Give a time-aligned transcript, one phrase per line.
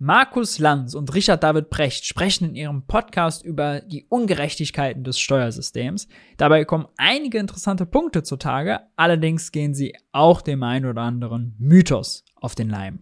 [0.00, 6.06] Markus Lanz und Richard David Brecht sprechen in ihrem Podcast über die Ungerechtigkeiten des Steuersystems.
[6.36, 12.24] Dabei kommen einige interessante Punkte zutage, allerdings gehen sie auch dem einen oder anderen Mythos
[12.36, 13.00] auf den Leim.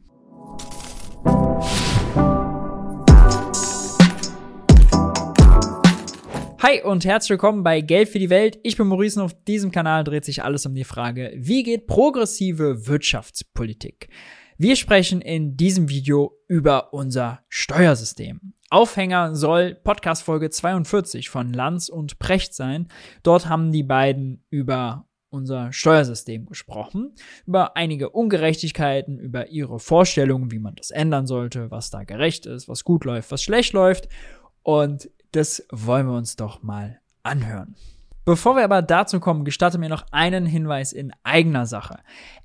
[6.63, 8.59] Hi und herzlich willkommen bei Geld für die Welt.
[8.63, 11.87] Ich bin Maurice und auf diesem Kanal dreht sich alles um die Frage, wie geht
[11.87, 14.09] progressive Wirtschaftspolitik?
[14.59, 18.55] Wir sprechen in diesem Video über unser Steuersystem.
[18.71, 22.89] Aufhänger soll Podcast Folge 42 von Lanz und Precht sein.
[23.23, 27.15] Dort haben die beiden über unser Steuersystem gesprochen,
[27.45, 32.67] über einige Ungerechtigkeiten, über ihre Vorstellungen, wie man das ändern sollte, was da gerecht ist,
[32.67, 34.09] was gut läuft, was schlecht läuft.
[34.63, 37.77] Und das wollen wir uns doch mal anhören.
[38.27, 42.01] Bevor wir aber dazu kommen, gestatte mir noch einen Hinweis in eigener Sache.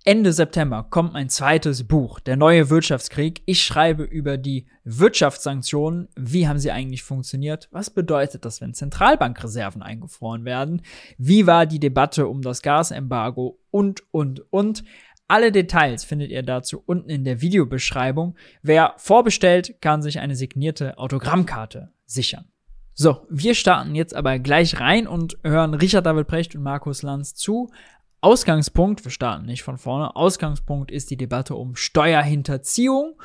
[0.05, 3.41] Ende September kommt mein zweites Buch, Der neue Wirtschaftskrieg.
[3.48, 6.08] Ich schreibe über die Wirtschaftssanktionen.
[6.16, 7.67] Wie haben sie eigentlich funktioniert?
[7.72, 10.83] Was bedeutet das, wenn Zentralbankreserven eingefroren werden?
[11.17, 13.59] Wie war die Debatte um das Gasembargo?
[13.72, 14.84] Und, und, und.
[15.28, 18.36] Alle Details findet ihr dazu unten in der Videobeschreibung.
[18.61, 22.50] Wer vorbestellt, kann sich eine signierte Autogrammkarte sichern.
[22.94, 27.34] So, wir starten jetzt aber gleich rein und hören Richard David Precht und Markus Lanz
[27.34, 27.72] zu.
[28.20, 33.19] Ausgangspunkt, wir starten nicht von vorne, Ausgangspunkt ist die Debatte um Steuerhinterziehung.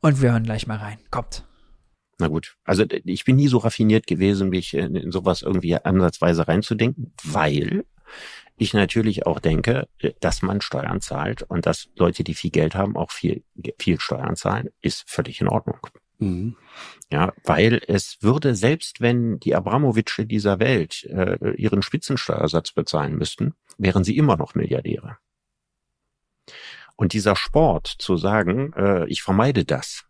[0.00, 0.98] Und wir hören gleich mal rein.
[1.10, 1.44] Kommt.
[2.18, 7.12] Na gut, also ich bin nie so raffiniert gewesen, mich in sowas irgendwie ansatzweise reinzudenken,
[7.22, 7.84] weil
[8.56, 9.88] ich natürlich auch denke,
[10.20, 13.44] dass man Steuern zahlt und dass Leute, die viel Geld haben, auch viel,
[13.78, 15.78] viel Steuern zahlen, ist völlig in Ordnung.
[16.22, 16.56] Mhm.
[17.10, 23.54] Ja, weil es würde, selbst wenn die Abramowitsche dieser Welt äh, ihren Spitzensteuersatz bezahlen müssten,
[23.76, 25.18] wären sie immer noch Milliardäre.
[26.96, 30.04] Und dieser Sport zu sagen, äh, ich vermeide das,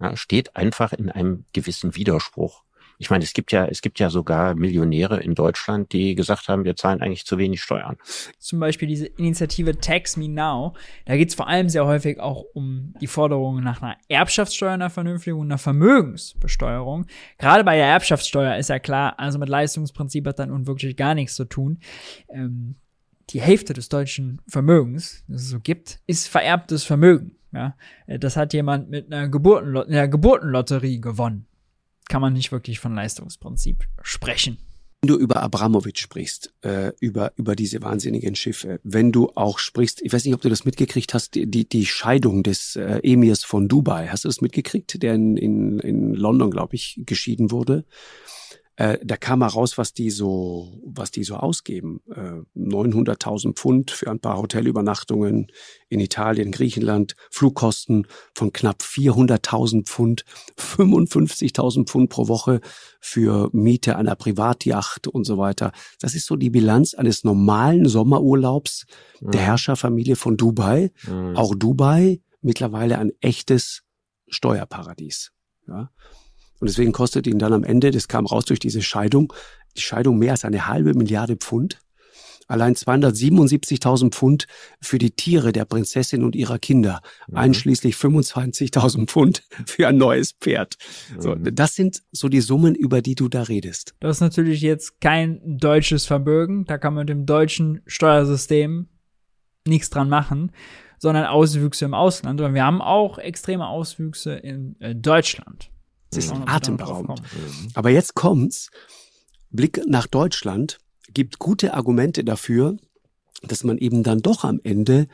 [0.00, 2.62] ja, steht einfach in einem gewissen Widerspruch
[3.00, 6.64] ich meine, es gibt ja, es gibt ja sogar Millionäre in Deutschland, die gesagt haben,
[6.64, 7.96] wir zahlen eigentlich zu wenig Steuern.
[8.38, 10.74] Zum Beispiel diese Initiative Tax Me Now.
[11.06, 14.90] Da geht es vor allem sehr häufig auch um die Forderung nach einer Erbschaftssteuer, einer
[14.90, 17.06] Vernünftigung, einer Vermögensbesteuerung.
[17.38, 21.14] Gerade bei der Erbschaftssteuer ist ja klar, also mit Leistungsprinzip hat dann nun wirklich gar
[21.14, 21.78] nichts zu tun.
[22.28, 22.74] Ähm,
[23.30, 27.36] die Hälfte des deutschen Vermögens, das es so gibt, ist vererbtes Vermögen.
[27.52, 31.46] Ja, das hat jemand mit einer, Geburtenlot einer Geburtenlotterie gewonnen
[32.10, 34.58] kann man nicht wirklich von Leistungsprinzip sprechen.
[35.00, 40.02] Wenn du über Abramowitsch sprichst, äh, über, über diese wahnsinnigen Schiffe, wenn du auch sprichst,
[40.02, 43.44] ich weiß nicht, ob du das mitgekriegt hast, die, die, die Scheidung des äh, Emirs
[43.44, 47.86] von Dubai, hast du das mitgekriegt, der in, in, in London, glaube ich, geschieden wurde?
[48.80, 52.00] Äh, da kam mal raus, was die so, was die so ausgeben.
[52.08, 55.48] Äh, 900.000 Pfund für ein paar Hotelübernachtungen
[55.90, 60.24] in Italien, Griechenland, Flugkosten von knapp 400.000 Pfund,
[60.56, 62.62] 55.000 Pfund pro Woche
[63.00, 65.72] für Miete einer Privatjacht und so weiter.
[66.00, 68.86] Das ist so die Bilanz eines normalen Sommerurlaubs
[69.20, 69.32] mhm.
[69.32, 70.90] der Herrscherfamilie von Dubai.
[71.06, 71.36] Mhm.
[71.36, 73.82] Auch Dubai mittlerweile ein echtes
[74.28, 75.32] Steuerparadies.
[75.68, 75.90] Ja.
[76.60, 79.32] Und deswegen kostet ihn dann am Ende, das kam raus durch diese Scheidung,
[79.76, 81.80] die Scheidung mehr als eine halbe Milliarde Pfund.
[82.50, 84.46] Allein 277.000 Pfund
[84.80, 87.36] für die Tiere der Prinzessin und ihrer Kinder, mhm.
[87.36, 90.76] einschließlich 25.000 Pfund für ein neues Pferd.
[91.14, 91.20] Mhm.
[91.20, 93.94] So, das sind so die Summen, über die du da redest.
[94.00, 96.64] Das ist natürlich jetzt kein deutsches Vermögen.
[96.64, 98.88] Da kann man mit dem deutschen Steuersystem
[99.64, 100.50] nichts dran machen,
[100.98, 102.40] sondern Auswüchse im Ausland.
[102.40, 105.70] Und wir haben auch extreme Auswüchse in äh, Deutschland.
[106.10, 107.22] Das ist atemberaubend.
[107.74, 108.70] Aber jetzt kommt's.
[109.50, 110.78] Blick nach Deutschland
[111.12, 112.76] gibt gute Argumente dafür,
[113.42, 115.08] dass man eben dann doch am Ende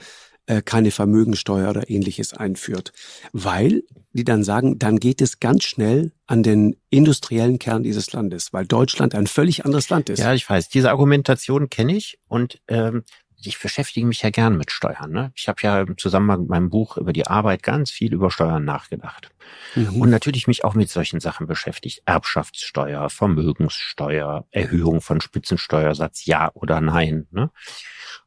[0.47, 2.93] äh, keine Vermögensteuer oder ähnliches einführt,
[3.33, 8.53] weil die dann sagen, dann geht es ganz schnell an den industriellen Kern dieses Landes,
[8.53, 10.21] weil Deutschland ein völlig anderes Land ist.
[10.21, 13.05] Ja, ich weiß, diese Argumentation kenne ich und ähm,
[13.47, 15.11] ich beschäftige mich ja gern mit Steuern.
[15.11, 15.33] Ne?
[15.35, 18.65] Ich habe ja im Zusammenhang mit meinem Buch über die Arbeit ganz viel über Steuern
[18.65, 19.31] nachgedacht.
[19.75, 20.01] Mhm.
[20.01, 22.03] Und natürlich mich auch mit solchen Sachen beschäftigt.
[22.07, 27.27] Erbschaftssteuer, Vermögenssteuer, Erhöhung von Spitzensteuersatz, ja oder nein.
[27.31, 27.51] Ne?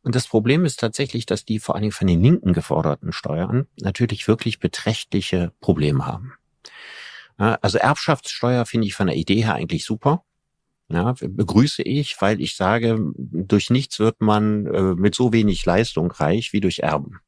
[0.02, 3.68] Und das Problem ist tatsächlich, dass die vor allen Dingen von den Linken geforderten Steuern
[3.80, 6.34] natürlich wirklich beträchtliche Probleme haben.
[7.38, 10.24] Also Erbschaftssteuer finde ich von der Idee her eigentlich super.
[10.92, 16.10] Ja, begrüße ich, weil ich sage, durch nichts wird man äh, mit so wenig Leistung
[16.12, 17.20] reich wie durch Erben.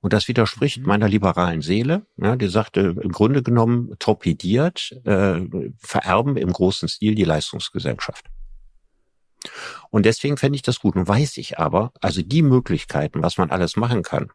[0.00, 0.86] Und das widerspricht mhm.
[0.86, 5.40] meiner liberalen Seele, ja, die sagte, im Grunde genommen torpediert äh,
[5.78, 8.26] Vererben im großen Stil die Leistungsgesellschaft.
[9.90, 10.94] Und deswegen fände ich das gut.
[10.94, 14.30] Nun weiß ich aber, also die Möglichkeiten, was man alles machen kann,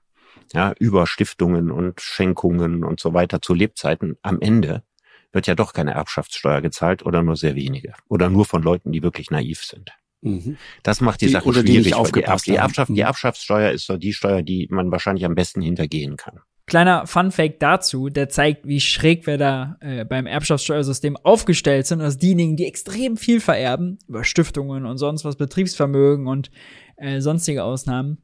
[0.54, 4.84] ja, über Stiftungen und Schenkungen und so weiter zu Lebzeiten, am Ende
[5.32, 9.04] wird ja doch keine Erbschaftssteuer gezahlt oder nur sehr wenige oder nur von Leuten, die
[9.04, 9.92] wirklich naiv sind.
[10.22, 10.58] Mhm.
[10.84, 11.66] Das macht die, die Sache schwierig.
[11.66, 12.22] Die, die, die,
[12.54, 12.98] Erbschaft, die mhm.
[13.00, 16.40] Erbschaftssteuer ist so die Steuer, die man wahrscheinlich am besten hintergehen kann.
[16.66, 22.18] Kleiner Funfact dazu, der zeigt, wie schräg wir da äh, beim Erbschaftssteuersystem aufgestellt sind, dass
[22.18, 26.52] diejenigen, die extrem viel vererben, über Stiftungen und sonst was, Betriebsvermögen und
[26.98, 28.18] äh, sonstige Ausnahmen,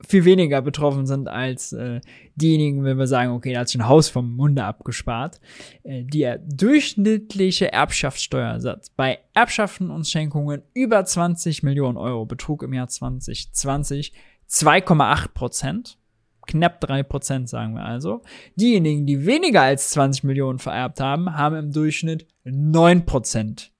[0.00, 2.00] viel weniger betroffen sind als äh,
[2.34, 5.40] diejenigen, wenn wir sagen, okay, da hat sich ein Haus vom Munde abgespart.
[5.82, 12.88] Äh, der durchschnittliche Erbschaftssteuersatz bei Erbschaften und Schenkungen über 20 Millionen Euro betrug im Jahr
[12.88, 14.12] 2020
[14.48, 15.98] 2,8 Prozent.
[16.46, 18.22] Knapp drei Prozent, sagen wir also.
[18.56, 23.72] Diejenigen, die weniger als 20 Millionen vererbt haben, haben im Durchschnitt neun Prozent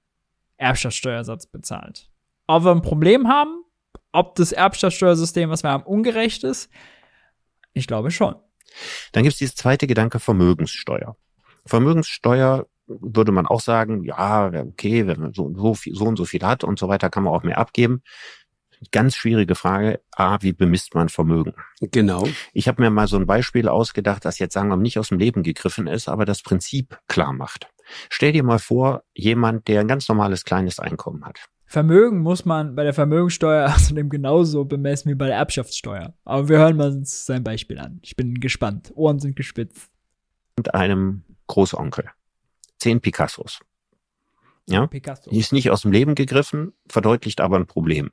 [0.57, 2.09] Erbschaftssteuersatz bezahlt.
[2.47, 3.64] Ob wir ein Problem haben,
[4.15, 6.69] ob das Erbschaftssteuersystem, was wir haben, ungerecht ist?
[7.73, 8.35] Ich glaube schon.
[9.11, 11.15] Dann gibt es dieses zweite Gedanke Vermögenssteuer.
[11.65, 16.25] Vermögenssteuer würde man auch sagen, ja, okay, wenn man so, so, viel, so und so
[16.25, 18.01] viel hat und so weiter, kann man auch mehr abgeben.
[18.91, 20.01] Ganz schwierige Frage.
[20.11, 21.53] A, wie bemisst man Vermögen?
[21.81, 22.27] Genau.
[22.53, 25.09] Ich habe mir mal so ein Beispiel ausgedacht, das jetzt sagen wir mal nicht aus
[25.09, 27.69] dem Leben gegriffen ist, aber das Prinzip klar macht.
[28.09, 31.47] Stell dir mal vor, jemand, der ein ganz normales kleines Einkommen hat.
[31.65, 36.13] Vermögen muss man bei der Vermögensteuer außerdem genauso bemessen wie bei der Erbschaftssteuer.
[36.23, 37.99] Aber wir hören mal uns sein Beispiel an.
[38.03, 38.91] Ich bin gespannt.
[38.95, 39.89] Ohren sind gespitzt.
[40.57, 42.05] Und einem Großonkel.
[42.77, 43.59] Zehn Picassos.
[44.67, 44.87] Ja?
[44.87, 45.29] Picasso.
[45.29, 48.11] Die ist nicht aus dem Leben gegriffen, verdeutlicht aber ein Problem.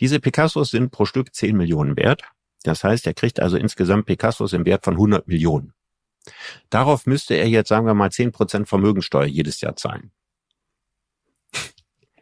[0.00, 2.22] Diese Picassos sind pro Stück 10 Millionen wert.
[2.64, 5.72] Das heißt, er kriegt also insgesamt Picassos im Wert von 100 Millionen.
[6.70, 10.10] Darauf müsste er jetzt, sagen wir mal, 10% Vermögensteuer jedes Jahr zahlen.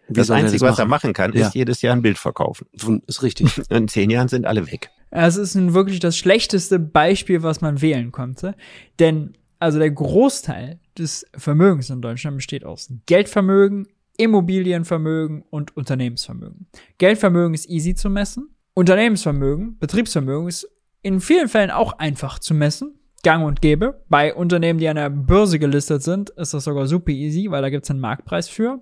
[0.08, 1.46] Wie das Einzige, was er machen kann, ja.
[1.46, 2.66] ist jedes Jahr ein Bild verkaufen.
[3.06, 3.60] Ist richtig.
[3.70, 4.90] In zehn Jahren sind alle weg.
[5.10, 8.54] Es ist nun wirklich das schlechteste Beispiel, was man wählen konnte.
[8.99, 16.66] Denn also der Großteil des Vermögens in Deutschland besteht aus Geldvermögen, Immobilienvermögen und Unternehmensvermögen.
[16.98, 18.56] Geldvermögen ist easy zu messen.
[18.75, 20.69] Unternehmensvermögen, Betriebsvermögen ist
[21.02, 22.98] in vielen Fällen auch einfach zu messen.
[23.22, 24.02] Gang und gäbe.
[24.08, 27.70] Bei Unternehmen, die an der Börse gelistet sind, ist das sogar super easy, weil da
[27.70, 28.81] gibt es einen Marktpreis für.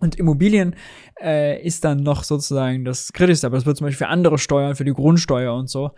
[0.00, 0.74] Und Immobilien
[1.22, 4.74] äh, ist dann noch sozusagen das Kritischste, aber das wird zum Beispiel für andere Steuern,
[4.74, 5.92] für die Grundsteuer und so,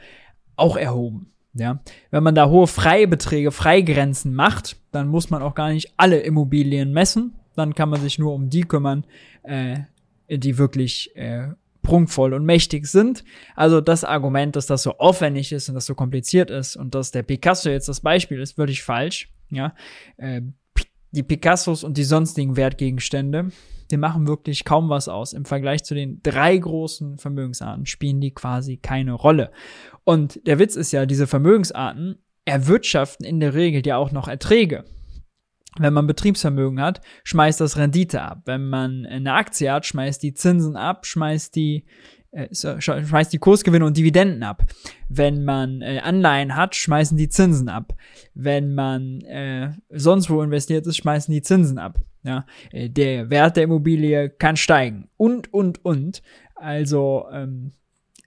[0.56, 1.32] auch erhoben.
[1.54, 6.18] Ja, wenn man da hohe Freibeträge, Freigrenzen macht, dann muss man auch gar nicht alle
[6.20, 7.34] Immobilien messen.
[7.54, 9.04] Dann kann man sich nur um die kümmern,
[9.42, 9.80] äh,
[10.28, 11.48] die wirklich äh,
[11.82, 13.22] prunkvoll und mächtig sind.
[13.54, 17.10] Also das Argument, dass das so aufwendig ist und das so kompliziert ist und dass
[17.10, 19.28] der Picasso jetzt das Beispiel ist, wirklich falsch.
[19.50, 19.74] Ja,
[20.16, 20.40] äh,
[21.10, 23.50] die Picassos und die sonstigen Wertgegenstände
[23.92, 25.32] die machen wirklich kaum was aus.
[25.32, 29.52] Im Vergleich zu den drei großen Vermögensarten spielen die quasi keine Rolle.
[30.04, 34.84] Und der Witz ist ja, diese Vermögensarten erwirtschaften in der Regel ja auch noch Erträge.
[35.78, 38.42] Wenn man Betriebsvermögen hat, schmeißt das Rendite ab.
[38.46, 41.86] Wenn man eine Aktie hat, schmeißt die Zinsen ab, schmeißt die
[42.32, 44.64] äh, schmeißt die Kursgewinne und Dividenden ab.
[45.08, 47.94] Wenn man äh, Anleihen hat, schmeißen die Zinsen ab.
[48.34, 52.00] Wenn man äh, sonst wo investiert ist, schmeißen die Zinsen ab.
[52.24, 56.22] Ja, äh, der Wert der Immobilie kann steigen und und und.
[56.54, 57.72] Also ähm,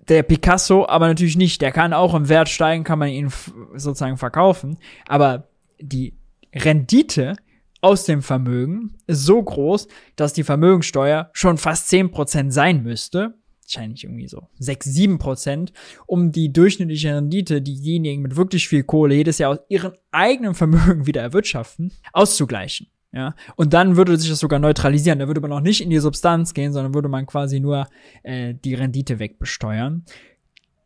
[0.07, 1.61] der Picasso, aber natürlich nicht.
[1.61, 3.31] Der kann auch im Wert steigen, kann man ihn
[3.75, 4.77] sozusagen verkaufen.
[5.07, 5.47] Aber
[5.79, 6.13] die
[6.53, 7.35] Rendite
[7.81, 13.35] aus dem Vermögen ist so groß, dass die Vermögensteuer schon fast zehn Prozent sein müsste
[13.65, 15.73] wahrscheinlich irgendwie so sechs sieben Prozent,
[16.05, 20.53] um die durchschnittliche Rendite, die diejenigen mit wirklich viel Kohle jedes Jahr aus ihrem eigenen
[20.53, 22.87] Vermögen wieder erwirtschaften, auszugleichen.
[23.15, 25.19] Ja, und dann würde sich das sogar neutralisieren.
[25.19, 27.87] Da würde man auch nicht in die Substanz gehen, sondern würde man quasi nur
[28.23, 30.03] äh, die Rendite wegbesteuern.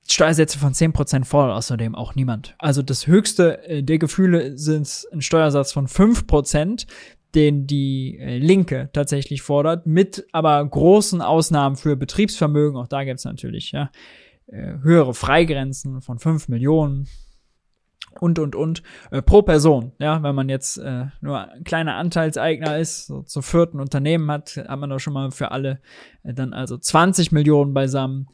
[0.07, 2.53] Steuersätze von 10% fordert außerdem auch niemand.
[2.59, 6.85] Also das höchste äh, der Gefühle sind ein Steuersatz von 5%,
[7.33, 12.77] den die äh, Linke tatsächlich fordert, mit aber großen Ausnahmen für Betriebsvermögen.
[12.77, 13.89] Auch da gibt's natürlich ja,
[14.45, 17.07] äh, höhere Freigrenzen von 5 Millionen
[18.21, 19.93] und und und äh, pro Person.
[19.99, 24.57] Ja, wenn man jetzt äh, nur ein kleiner Anteilseigner ist, so zu vierten Unternehmen hat,
[24.57, 25.81] hat man da schon mal für alle
[26.23, 28.27] äh, dann also 20 Millionen beisammen.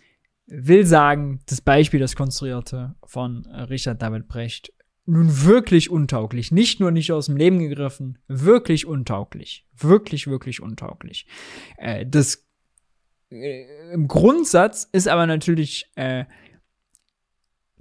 [0.47, 4.71] Will sagen, das Beispiel, das konstruierte von äh, Richard David Brecht,
[5.05, 6.51] nun wirklich untauglich.
[6.51, 9.67] Nicht nur nicht aus dem Leben gegriffen, wirklich untauglich.
[9.75, 11.27] Wirklich, wirklich untauglich.
[11.77, 12.45] Äh, das
[13.29, 16.25] äh, im Grundsatz ist aber natürlich, äh,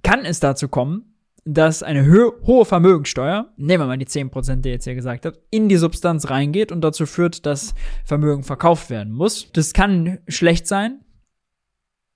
[0.03, 1.14] kann es dazu kommen,
[1.45, 5.69] dass eine hohe Vermögensteuer, nehmen wir mal die 10%, die jetzt hier gesagt hat, in
[5.69, 7.75] die Substanz reingeht und dazu führt, dass
[8.05, 9.51] Vermögen verkauft werden muss.
[9.53, 11.04] Das kann schlecht sein,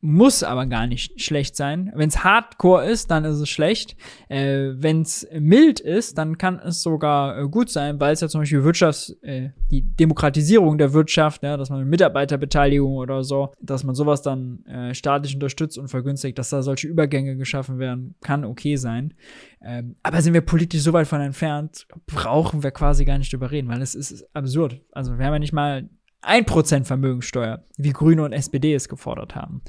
[0.01, 1.91] muss aber gar nicht schlecht sein.
[1.95, 3.97] Wenn es Hardcore ist, dann ist es schlecht.
[4.29, 8.29] Äh, Wenn es mild ist, dann kann es sogar äh, gut sein, weil es ja
[8.29, 13.83] zum Beispiel Wirtschafts, äh, die Demokratisierung der Wirtschaft, ja, dass man Mitarbeiterbeteiligung oder so, dass
[13.83, 18.45] man sowas dann äh, staatlich unterstützt und vergünstigt, dass da solche Übergänge geschaffen werden, kann
[18.45, 19.15] okay sein.
[19.61, 23.51] Ähm, aber sind wir politisch so weit von entfernt, brauchen wir quasi gar nicht drüber
[23.51, 24.81] reden, weil es ist absurd.
[24.93, 25.89] Also wir haben ja nicht mal
[26.23, 29.63] 1% Vermögensteuer, wie Grüne und SPD es gefordert haben.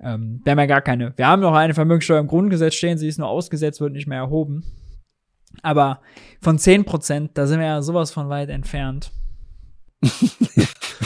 [0.00, 1.12] Ähm, wir haben ja gar keine.
[1.16, 4.18] Wir haben noch eine Vermögensteuer im Grundgesetz stehen, sie ist nur ausgesetzt, wird nicht mehr
[4.18, 4.64] erhoben.
[5.62, 6.00] Aber
[6.40, 9.10] von 10%, da sind wir ja sowas von weit entfernt.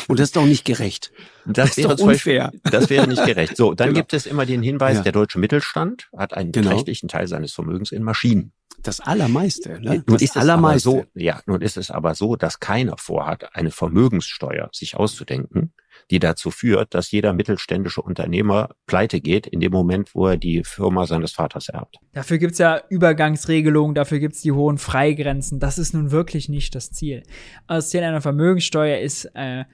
[0.08, 1.12] Und das ist doch nicht gerecht.
[1.46, 2.52] Das, das wäre doch unfair.
[2.64, 3.56] das wäre nicht gerecht.
[3.56, 4.00] So, dann genau.
[4.00, 5.02] gibt es immer den Hinweis, ja.
[5.02, 6.70] der deutsche Mittelstand hat einen genau.
[6.70, 8.52] beträchtlichen Teil seines Vermögens in Maschinen.
[8.82, 10.02] Das Allermeiste, ne?
[10.06, 10.90] Nun das ist Allermeiste.
[10.90, 15.72] so, ja, nun ist es aber so, dass keiner vorhat, eine Vermögenssteuer sich auszudenken,
[16.10, 20.64] die dazu führt, dass jeder mittelständische Unternehmer pleite geht in dem Moment, wo er die
[20.64, 21.98] Firma seines Vaters erbt.
[22.12, 25.60] Dafür gibt's ja Übergangsregelungen, dafür gibt's die hohen Freigrenzen.
[25.60, 27.22] Das ist nun wirklich nicht das Ziel.
[27.68, 29.64] Das Ziel einer Vermögenssteuer ist äh,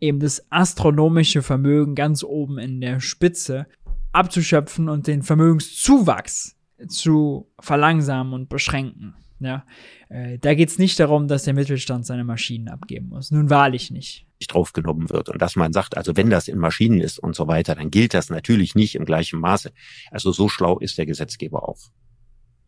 [0.00, 3.66] eben das astronomische Vermögen ganz oben in der Spitze
[4.12, 6.56] abzuschöpfen und den Vermögenszuwachs
[6.88, 9.14] zu verlangsamen und beschränken.
[9.40, 9.64] Ja,
[10.08, 13.32] äh, da geht es nicht darum, dass der Mittelstand seine Maschinen abgeben muss.
[13.32, 14.24] Nun wahrlich nicht.
[14.46, 17.74] Draufgenommen wird und dass man sagt, also wenn das in Maschinen ist und so weiter,
[17.74, 19.72] dann gilt das natürlich nicht im gleichen Maße.
[20.10, 21.78] Also so schlau ist der Gesetzgeber auch.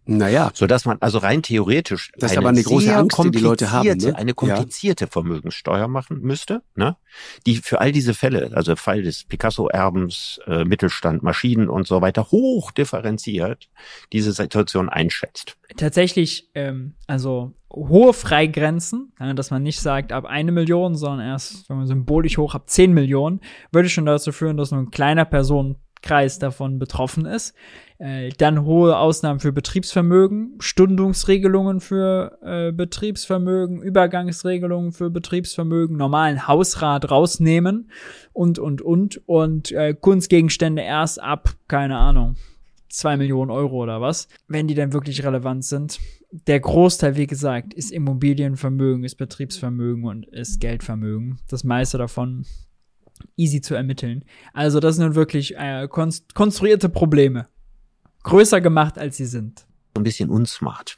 [0.07, 0.51] Naja.
[0.55, 3.73] So dass man also rein theoretisch das ist aber eine große Angst, die die Leute
[3.73, 4.17] haben, ne?
[4.17, 5.11] eine komplizierte ja.
[5.11, 6.97] Vermögenssteuer machen müsste, ne?
[7.47, 12.31] die für all diese Fälle, also Fall des Picasso-Erbens, äh, Mittelstand, Maschinen und so weiter,
[12.31, 13.69] hoch differenziert
[14.13, 15.57] diese Situation einschätzt.
[15.77, 21.79] Tatsächlich, ähm, also hohe Freigrenzen, dass man nicht sagt ab eine Million, sondern erst wenn
[21.79, 23.41] man symbolisch hoch ab zehn Millionen,
[23.73, 25.25] würde schon dazu führen, dass nur ein kleiner
[26.05, 27.55] Personenkreis davon betroffen ist.
[27.99, 37.11] Äh, dann hohe Ausnahmen für Betriebsvermögen, Stundungsregelungen für äh, Betriebsvermögen, Übergangsregelungen für Betriebsvermögen, normalen Hausrat
[37.11, 37.91] rausnehmen
[38.33, 39.23] und, und, und.
[39.27, 42.37] Und äh, Kunstgegenstände erst ab, keine Ahnung,
[42.89, 45.99] zwei Millionen Euro oder was, wenn die dann wirklich relevant sind.
[46.47, 51.39] Der Großteil, wie gesagt, ist Immobilienvermögen, ist Betriebsvermögen und ist Geldvermögen.
[51.49, 52.45] Das meiste davon
[53.37, 54.25] easy zu ermitteln.
[54.53, 57.49] Also das sind nun wirklich äh, konstruierte Probleme
[58.25, 59.67] größer gemacht, als sie sind.
[59.95, 60.97] Ein bisschen unsmart.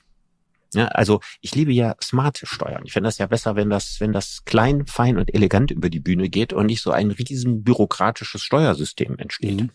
[0.74, 2.82] Ja, also ich liebe ja smarte Steuern.
[2.84, 6.00] Ich finde das ja besser, wenn das, wenn das klein, fein und elegant über die
[6.00, 9.60] Bühne geht und nicht so ein riesen bürokratisches Steuersystem entsteht.
[9.60, 9.70] Mhm.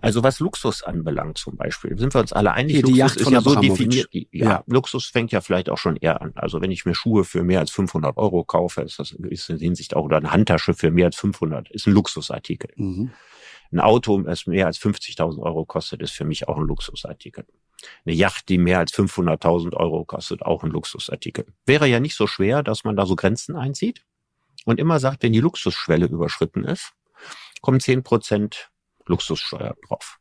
[0.00, 3.40] Also was Luxus anbelangt zum Beispiel, sind wir uns alle einig, Luxus Yacht ist ja
[3.40, 4.12] so definiert.
[4.12, 6.32] Die, ja, ja, Luxus fängt ja vielleicht auch schon eher an.
[6.34, 9.56] Also wenn ich mir Schuhe für mehr als 500 Euro kaufe, ist das in gewisser
[9.56, 12.70] Hinsicht auch, oder eine Handtasche für mehr als 500, ist ein Luxusartikel.
[12.76, 13.12] Mhm.
[13.72, 17.44] Ein Auto, das mehr als 50.000 Euro kostet, ist für mich auch ein Luxusartikel.
[18.04, 21.46] Eine Yacht, die mehr als 500.000 Euro kostet, auch ein Luxusartikel.
[21.66, 24.04] Wäre ja nicht so schwer, dass man da so Grenzen einzieht
[24.64, 26.92] und immer sagt, wenn die Luxusschwelle überschritten ist,
[27.62, 28.70] kommen 10 Prozent
[29.06, 30.18] Luxussteuer drauf.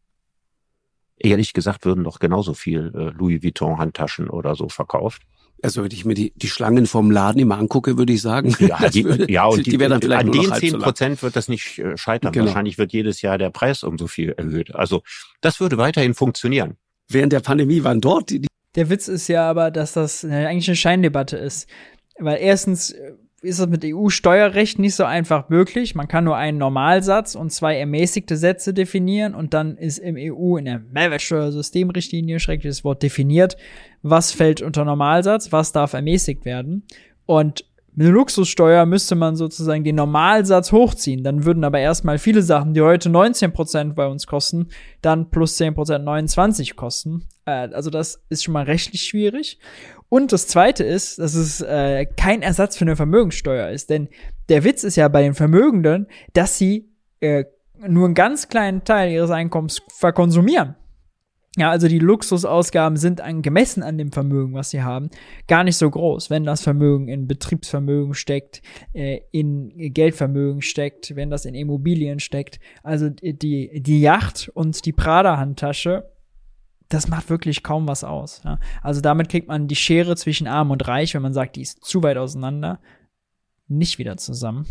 [1.18, 5.22] Ehrlich gesagt würden doch genauso viel äh, Louis Vuitton Handtaschen oder so verkauft.
[5.62, 8.54] Also wenn ich mir die, die Schlangen vom Laden immer angucke, würde ich sagen.
[8.60, 11.48] Ja, die, würde, ja und die, die dann vielleicht an den zehn Prozent wird das
[11.48, 12.34] nicht äh, scheitern.
[12.34, 12.48] Genau.
[12.48, 14.76] Wahrscheinlich wird jedes Jahr der Preis um so viel erhöht.
[14.76, 15.04] Also
[15.40, 16.76] das würde weiterhin funktionieren.
[17.08, 20.68] Während der Pandemie waren dort die, die Der Witz ist ja aber, dass das eigentlich
[20.68, 21.70] eine Scheindebatte ist.
[22.20, 23.14] Weil erstens äh,
[23.44, 25.96] ist es mit EU-Steuerrecht nicht so einfach möglich.
[25.96, 30.58] Man kann nur einen Normalsatz und zwei ermäßigte Sätze definieren und dann ist im EU
[30.58, 33.58] in der Mehrwertsteuersystemrichtlinie schreckliches Wort definiert,
[34.02, 36.84] was fällt unter Normalsatz, was darf ermäßigt werden.
[37.26, 41.24] Und mit einer Luxussteuer müsste man sozusagen den Normalsatz hochziehen.
[41.24, 44.70] Dann würden aber erstmal viele Sachen, die heute 19% bei uns kosten,
[45.02, 47.26] dann plus 10% 29 kosten.
[47.46, 49.60] Äh, also das ist schon mal rechtlich schwierig.
[50.14, 53.90] Und das zweite ist, dass es äh, kein Ersatz für eine Vermögenssteuer ist.
[53.90, 54.10] Denn
[54.48, 56.88] der Witz ist ja bei den Vermögenden, dass sie
[57.20, 57.46] äh,
[57.88, 60.76] nur einen ganz kleinen Teil ihres Einkommens verkonsumieren.
[61.58, 65.10] Ja, also die Luxusausgaben sind an, gemessen an dem Vermögen, was sie haben,
[65.48, 66.30] gar nicht so groß.
[66.30, 68.62] Wenn das Vermögen in Betriebsvermögen steckt,
[68.94, 72.60] äh, in Geldvermögen steckt, wenn das in Immobilien steckt.
[72.84, 76.13] Also die, die Yacht und die Prada-Handtasche,
[76.90, 78.42] das macht wirklich kaum was aus.
[78.44, 78.60] Ja.
[78.82, 81.84] Also damit kriegt man die Schere zwischen Arm und Reich, wenn man sagt, die ist
[81.84, 82.80] zu weit auseinander,
[83.68, 84.68] nicht wieder zusammen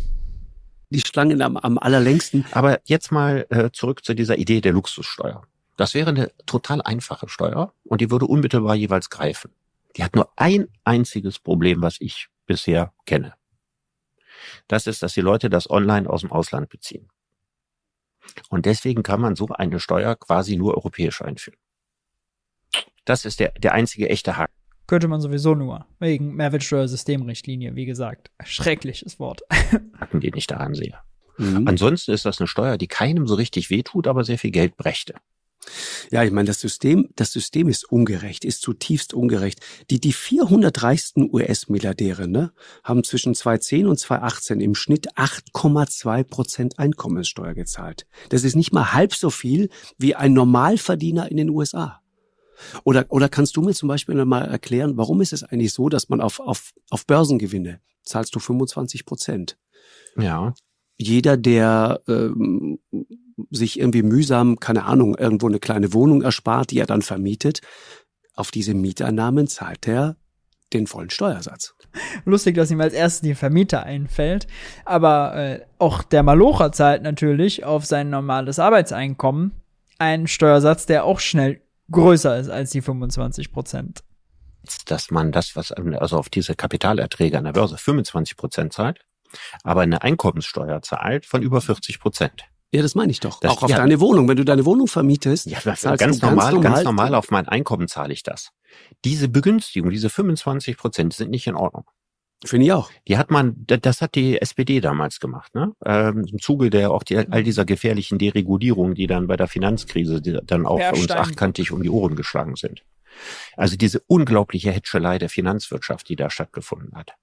[0.93, 2.45] die Schlangen am, am allerlängsten.
[2.53, 5.43] Aber jetzt mal äh, zurück zu dieser Idee der Luxussteuer.
[5.77, 9.53] Das wäre eine total einfache Steuer und die würde unmittelbar jeweils greifen.
[9.97, 13.35] Die hat nur ein einziges Problem, was ich bisher kenne.
[14.69, 17.09] Das ist, dass die Leute das online aus dem Ausland beziehen.
[18.49, 21.59] Und deswegen kann man so eine Steuer quasi nur europäisch einführen.
[23.05, 24.53] Das ist der, der einzige echte Haken.
[24.87, 25.87] Könnte man sowieso nur.
[26.01, 28.31] Wegen Mehrwertsteuersystemrichtlinie, wie gesagt.
[28.45, 29.43] Schreckliches Wort.
[30.01, 30.99] Haken, den ich daran sehe.
[31.39, 31.67] Mhm.
[31.67, 35.15] Ansonsten ist das eine Steuer, die keinem so richtig wehtut, aber sehr viel Geld brächte.
[36.11, 39.61] Ja, ich meine, das System, das System ist ungerecht, ist zutiefst ungerecht.
[39.91, 46.79] Die, die 400 reichsten US-Milliardäre, ne, haben zwischen 2010 und 2018 im Schnitt 8,2 Prozent
[46.79, 48.07] Einkommenssteuer gezahlt.
[48.29, 52.02] Das ist nicht mal halb so viel wie ein Normalverdiener in den USA.
[52.85, 56.09] Oder, oder kannst du mir zum Beispiel mal erklären, warum ist es eigentlich so, dass
[56.09, 59.59] man auf, auf, auf Börsengewinne zahlst du 25 Prozent?
[60.17, 60.55] Ja.
[60.97, 62.79] Jeder, der ähm,
[63.51, 67.61] sich irgendwie mühsam, keine Ahnung, irgendwo eine kleine Wohnung erspart, die er dann vermietet,
[68.35, 70.17] auf diese Mieteinnahmen zahlt er
[70.73, 71.75] den vollen Steuersatz.
[72.25, 74.47] Lustig, dass ihm als erstes die Vermieter einfällt.
[74.85, 79.53] Aber äh, auch der Malocher zahlt natürlich auf sein normales Arbeitseinkommen
[79.99, 84.03] einen Steuersatz, der auch schnell größer ist als die 25 Prozent.
[84.87, 89.01] Dass man das, was also auf diese Kapitalerträge an der Börse 25 Prozent zahlt,
[89.65, 92.45] aber eine Einkommenssteuer zahlt von über 40 Prozent.
[92.75, 93.39] Ja, das meine ich doch.
[93.41, 94.29] Das, auch auf ja, deine Wohnung.
[94.29, 97.87] Wenn du deine Wohnung vermietest, ja, ganz, normal, ganz normal, ganz normal auf mein Einkommen
[97.87, 98.51] zahle ich das.
[99.05, 101.85] Diese Begünstigung, diese 25 Prozent sind nicht in Ordnung.
[102.45, 102.91] Finde ich auch.
[103.07, 105.73] Die hat man, das hat die SPD damals gemacht, ne?
[105.85, 110.21] Ähm, Im Zuge der auch die, all dieser gefährlichen Deregulierung, die dann bei der Finanzkrise
[110.21, 112.83] die dann auch für uns achtkantig um die Ohren geschlagen sind.
[113.57, 117.15] Also diese unglaubliche Hätschelei der Finanzwirtschaft, die da stattgefunden hat.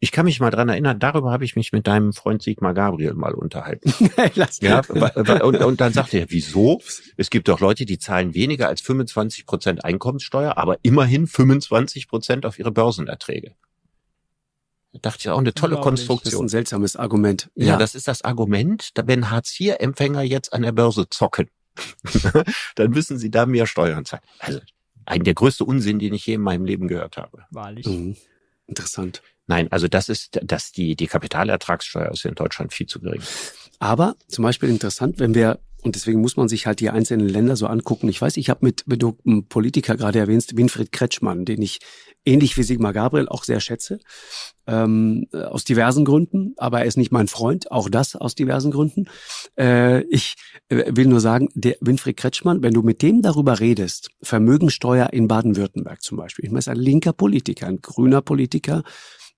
[0.00, 3.14] Ich kann mich mal dran erinnern, darüber habe ich mich mit deinem Freund Sigmar Gabriel
[3.14, 3.92] mal unterhalten.
[4.60, 4.82] ja,
[5.42, 6.80] und, und dann sagte er, wieso?
[7.16, 12.46] Es gibt doch Leute, die zahlen weniger als 25 Prozent Einkommenssteuer, aber immerhin 25 Prozent
[12.46, 13.54] auf ihre Börsenerträge.
[14.94, 16.24] Da dachte ich auch eine tolle Konstruktion.
[16.24, 17.50] Das ist ein seltsames Argument.
[17.56, 21.50] Ja, ja das ist das Argument, wenn Hartz-IV-Empfänger jetzt an der Börse zocken,
[22.76, 24.22] dann müssen sie da mehr Steuern zahlen.
[24.38, 24.60] Also
[25.04, 27.44] ein der größte Unsinn, den ich je in meinem Leben gehört habe.
[27.50, 27.86] Wahrlich.
[27.86, 28.16] Mhm.
[28.66, 29.22] Interessant.
[29.46, 33.20] Nein, also das ist, dass die, die Kapitalertragssteuer ist in Deutschland viel zu gering.
[33.78, 37.56] Aber zum Beispiel interessant, wenn wir und deswegen muss man sich halt die einzelnen Länder
[37.56, 38.08] so angucken.
[38.08, 41.80] Ich weiß, ich habe mit, wenn du einen Politiker gerade erwähnst, Winfried Kretschmann, den ich
[42.24, 43.98] ähnlich wie Sigmar Gabriel auch sehr schätze,
[44.66, 49.04] ähm, aus diversen Gründen, aber er ist nicht mein Freund, auch das aus diversen Gründen.
[49.58, 50.36] Äh, ich
[50.70, 55.28] äh, will nur sagen, der Winfried Kretschmann, wenn du mit dem darüber redest, Vermögensteuer in
[55.28, 58.84] Baden-Württemberg zum Beispiel, ich meine, ist ein linker Politiker, ein grüner Politiker,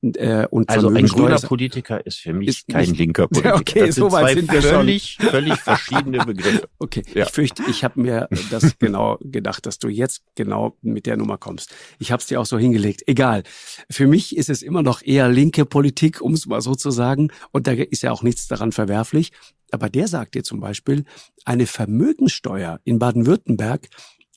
[0.02, 3.56] äh, und also ein grüner Politiker ist für mich ist kein linker Politiker.
[3.56, 5.30] Okay, das sind so weit sind wir völlig, schon.
[5.30, 6.68] völlig verschiedene Begriffe.
[6.78, 7.24] Okay, ja.
[7.24, 11.38] ich fürchte, ich habe mir das genau gedacht, dass du jetzt genau mit der Nummer
[11.38, 11.74] kommst.
[11.98, 13.02] Ich habe es dir auch so hingelegt.
[13.06, 13.44] Egal.
[13.90, 17.32] Für mich ist es immer noch eher linke Politik, um es mal so zu sagen.
[17.50, 19.32] Und da ist ja auch nichts daran verwerflich.
[19.70, 21.04] Aber der sagt dir zum Beispiel,
[21.44, 23.88] eine Vermögensteuer in Baden-Württemberg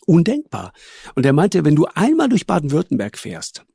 [0.05, 0.71] undenkbar.
[1.15, 3.65] Und er meinte, wenn du einmal durch Baden-Württemberg fährst,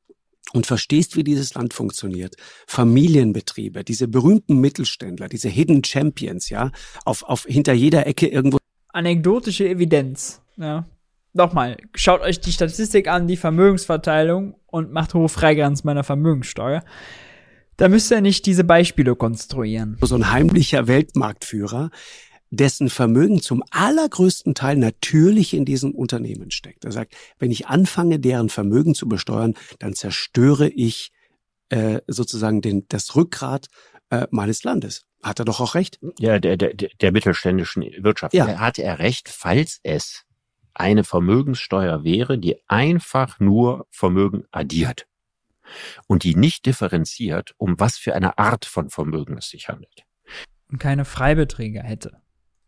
[0.55, 2.35] und verstehst, wie dieses Land funktioniert.
[2.67, 6.71] Familienbetriebe, diese berühmten Mittelständler, diese Hidden Champions, ja,
[7.03, 8.57] auf, auf hinter jeder Ecke irgendwo.
[8.89, 10.85] Anekdotische Evidenz, ja.
[11.33, 16.81] Nochmal, schaut euch die Statistik an, die Vermögensverteilung und macht hohe Freigrenzen meiner Vermögenssteuer.
[17.75, 19.97] Da müsst ihr nicht diese Beispiele konstruieren.
[19.99, 21.89] So ein heimlicher Weltmarktführer,
[22.55, 26.85] dessen Vermögen zum allergrößten Teil natürlich in diesem Unternehmen steckt.
[26.85, 31.11] Er sagt, wenn ich anfange, deren Vermögen zu besteuern, dann zerstöre ich
[31.69, 33.67] äh, sozusagen den, das Rückgrat
[34.09, 35.05] äh, meines Landes.
[35.23, 35.99] Hat er doch auch recht?
[36.19, 38.33] Ja, der, der, der mittelständischen Wirtschaft.
[38.33, 38.59] Ja.
[38.59, 40.23] Hat er recht, falls es
[40.73, 45.07] eine Vermögenssteuer wäre, die einfach nur Vermögen addiert
[46.05, 50.03] und die nicht differenziert, um was für eine Art von Vermögen es sich handelt.
[50.69, 52.21] Und keine Freibeträge hätte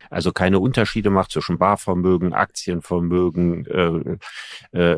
[0.09, 4.17] also keine Unterschiede macht zwischen Barvermögen, Aktienvermögen äh,
[4.71, 4.97] äh,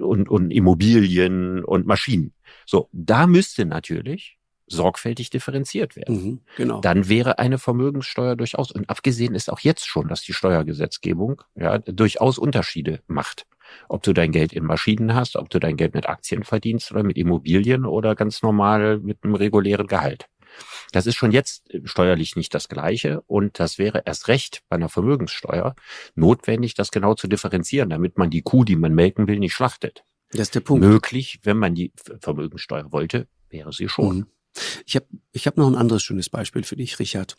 [0.00, 2.32] und, und Immobilien und Maschinen.
[2.66, 6.24] So, da müsste natürlich sorgfältig differenziert werden.
[6.24, 6.80] Mhm, genau.
[6.80, 11.78] Dann wäre eine Vermögenssteuer durchaus, und abgesehen ist auch jetzt schon, dass die Steuergesetzgebung ja
[11.78, 13.46] durchaus Unterschiede macht.
[13.88, 17.02] Ob du dein Geld in Maschinen hast, ob du dein Geld mit Aktien verdienst oder
[17.02, 20.26] mit Immobilien oder ganz normal mit einem regulären Gehalt.
[20.94, 24.76] Das ist schon jetzt äh, steuerlich nicht das Gleiche und das wäre erst recht bei
[24.76, 25.74] einer Vermögenssteuer
[26.14, 30.04] notwendig, das genau zu differenzieren, damit man die Kuh, die man melken will, nicht schlachtet.
[30.30, 30.86] Das ist der Punkt.
[30.86, 34.16] Möglich, wenn man die Vermögenssteuer wollte, wäre sie schon.
[34.16, 34.26] Mhm.
[34.86, 37.36] Ich habe ich hab noch ein anderes schönes Beispiel für dich, Richard.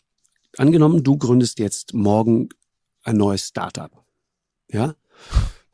[0.58, 2.50] Angenommen, du gründest jetzt morgen
[3.04, 3.90] ein neues Startup.
[4.70, 4.96] Ja?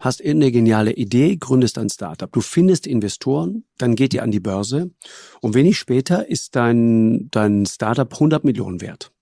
[0.05, 2.31] Hast irgendeine geniale Idee, gründest ein Startup.
[2.31, 4.91] Du findest Investoren, dann geht ihr an die Börse
[5.41, 9.13] und wenig später ist dein, dein Startup 100 Millionen wert.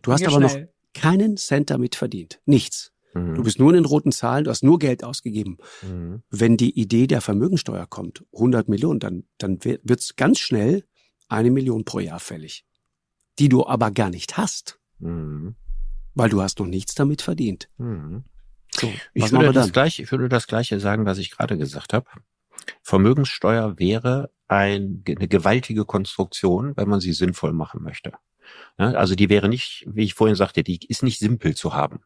[0.00, 0.62] Du hast aber schnell.
[0.64, 2.40] noch keinen Cent damit verdient.
[2.46, 2.92] Nichts.
[3.14, 3.34] Mhm.
[3.34, 5.58] Du bist nur in den roten Zahlen, du hast nur Geld ausgegeben.
[5.82, 6.22] Mhm.
[6.30, 10.84] Wenn die Idee der Vermögensteuer kommt, 100 Millionen, dann, dann wird es ganz schnell
[11.28, 12.64] eine Million pro Jahr fällig.
[13.38, 15.56] Die du aber gar nicht hast, Mhm.
[16.14, 17.68] weil du hast noch nichts damit verdient.
[17.76, 18.24] Mhm.
[18.74, 19.72] So, Ich was würde, das dann?
[19.72, 22.06] gleiche, ich würde das Gleiche sagen, was ich gerade gesagt habe.
[22.82, 28.12] Vermögenssteuer wäre ein, eine gewaltige Konstruktion, wenn man sie sinnvoll machen möchte.
[28.78, 32.00] Ja, Also die wäre nicht, wie ich vorhin sagte, die ist nicht simpel zu haben.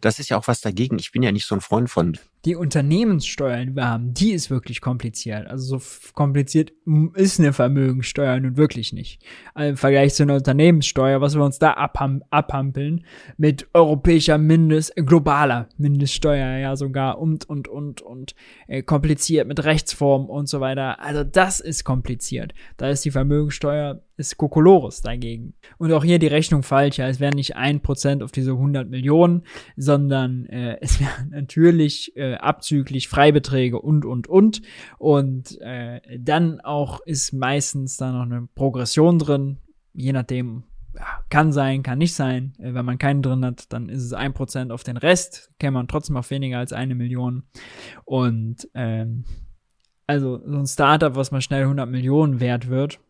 [0.00, 0.98] Das ist ja auch was dagegen.
[0.98, 4.50] Ich bin ja nicht so ein Freund von, Die Unternehmenssteuer, die wir haben, die ist
[4.50, 5.46] wirklich kompliziert.
[5.46, 6.72] Also so kompliziert
[7.14, 9.22] ist eine Vermögenssteuer nun wirklich nicht.
[9.54, 13.04] Also Im Vergleich zu einer Unternehmenssteuer, was wir uns da abham abhampeln,
[13.38, 18.34] mit europäischer Mindest, globaler Mindeststeuer ja sogar und, und, und, und
[18.66, 21.00] äh, kompliziert mit Rechtsformen und so weiter.
[21.00, 22.52] Also das ist kompliziert.
[22.76, 25.54] Da ist die Vermögenssteuer, ist Kokolores dagegen.
[25.78, 26.98] Und auch hier die Rechnung falsch.
[26.98, 29.42] Ja, es wären nicht ein Prozent auf diese 100 Millionen,
[29.76, 34.62] sondern äh, es wären natürlich äh, abzüglich Freibeträge und, und, und.
[34.98, 39.58] Und äh, dann auch ist meistens da noch eine Progression drin,
[39.92, 42.54] je nachdem, ja, kann sein, kann nicht sein.
[42.58, 45.74] Äh, wenn man keinen drin hat, dann ist es ein Prozent auf den Rest, käme
[45.74, 47.44] man trotzdem auf weniger als eine Million.
[48.04, 49.24] Und ähm,
[50.06, 53.00] also so ein Startup, was mal schnell 100 Millionen wert wird,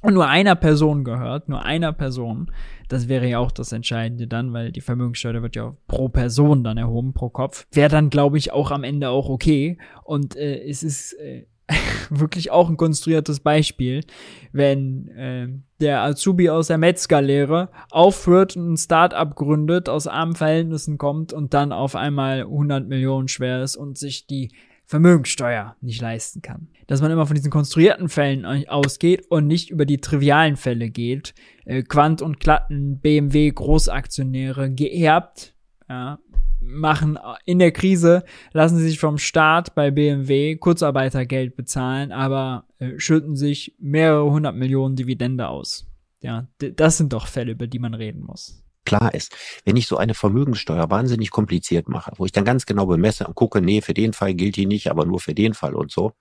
[0.00, 2.50] und nur einer Person gehört, nur einer Person,
[2.88, 6.76] das wäre ja auch das Entscheidende dann, weil die Vermögenssteuer wird ja pro Person dann
[6.76, 9.78] erhoben, pro Kopf, wäre dann, glaube ich, auch am Ende auch okay.
[10.02, 11.46] Und äh, es ist äh,
[12.10, 14.04] wirklich auch ein konstruiertes Beispiel,
[14.52, 15.48] wenn äh,
[15.80, 21.72] der Azubi aus der Metzgerlehre aufhört, ein Start-up gründet, aus armen Verhältnissen kommt und dann
[21.72, 24.50] auf einmal 100 Millionen schwer ist und sich die
[24.92, 26.68] Vermögenssteuer nicht leisten kann.
[26.86, 31.32] Dass man immer von diesen konstruierten Fällen ausgeht und nicht über die trivialen Fälle geht.
[31.64, 35.54] Äh, Quant und Klatten, BMW, Großaktionäre, geerbt,
[35.88, 36.18] ja,
[36.60, 43.34] machen in der Krise, lassen sich vom Staat bei BMW Kurzarbeitergeld bezahlen, aber äh, schütten
[43.34, 45.86] sich mehrere hundert Millionen Dividende aus.
[46.20, 49.96] Ja, das sind doch Fälle, über die man reden muss klar ist, wenn ich so
[49.96, 53.94] eine Vermögenssteuer wahnsinnig kompliziert mache, wo ich dann ganz genau bemesse und gucke, nee, für
[53.94, 56.12] den Fall gilt die nicht, aber nur für den Fall und so,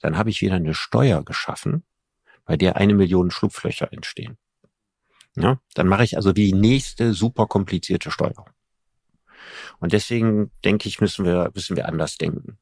[0.00, 1.84] dann habe ich wieder eine Steuer geschaffen,
[2.44, 4.38] bei der eine Million Schlupflöcher entstehen.
[5.36, 8.46] Ja, dann mache ich also die nächste super komplizierte Steuer.
[9.78, 12.58] Und deswegen denke ich, müssen wir, müssen wir anders denken.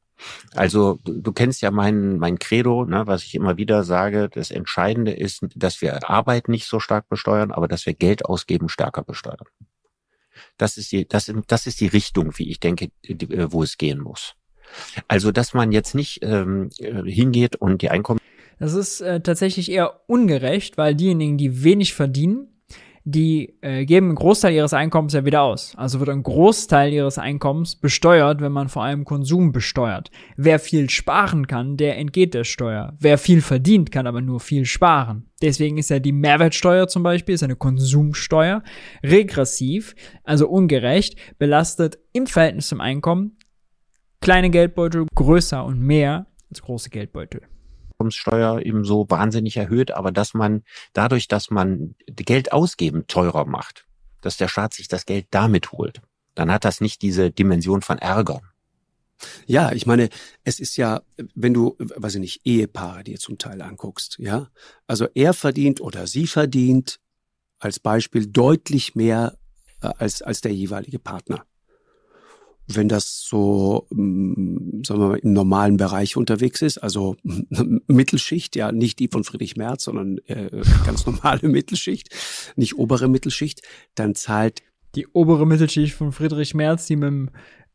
[0.53, 4.51] Also du, du kennst ja mein, mein Credo, ne, was ich immer wieder sage, das
[4.51, 9.03] Entscheidende ist, dass wir Arbeit nicht so stark besteuern, aber dass wir Geld ausgeben stärker
[9.03, 9.45] besteuern.
[10.57, 13.99] Das ist die, das, das ist die Richtung, wie ich denke, äh, wo es gehen
[13.99, 14.35] muss.
[15.07, 18.19] Also, dass man jetzt nicht ähm, hingeht und die Einkommen.
[18.59, 22.58] Das ist äh, tatsächlich eher ungerecht, weil diejenigen, die wenig verdienen,
[23.03, 25.73] die äh, geben einen Großteil ihres Einkommens ja wieder aus.
[25.75, 30.11] Also wird ein Großteil ihres Einkommens besteuert, wenn man vor allem Konsum besteuert.
[30.37, 32.93] Wer viel sparen kann, der entgeht der Steuer.
[32.99, 35.25] Wer viel verdient, kann aber nur viel sparen.
[35.41, 38.61] Deswegen ist ja die Mehrwertsteuer zum Beispiel, ist eine Konsumsteuer,
[39.03, 43.37] regressiv, also ungerecht, belastet im Verhältnis zum Einkommen
[44.21, 47.41] kleine Geldbeutel größer und mehr als große Geldbeutel.
[47.99, 53.85] Einkommenssteuer eben so wahnsinnig erhöht, aber dass man dadurch, dass man Geld ausgeben teurer macht,
[54.21, 56.01] dass der Staat sich das Geld damit holt,
[56.33, 58.41] dann hat das nicht diese Dimension von Ärger.
[59.45, 60.07] Ja, ich meine,
[60.45, 61.01] es ist ja,
[61.35, 64.47] wenn du, weiß ich nicht, Ehepaare dir zum Teil anguckst, ja,
[64.87, 67.01] also er verdient oder sie verdient
[67.59, 69.37] als Beispiel deutlich mehr
[69.81, 71.45] äh, als, als der jeweilige Partner.
[72.71, 77.15] Wenn das so, ähm, sagen wir mal, im normalen Bereich unterwegs ist, also
[77.87, 82.09] Mittelschicht, ja, nicht die von Friedrich Merz, sondern äh, ganz normale Mittelschicht,
[82.55, 83.61] nicht obere Mittelschicht,
[83.95, 84.61] dann zahlt
[84.95, 87.29] die obere Mittelschicht von Friedrich Merz, die mit dem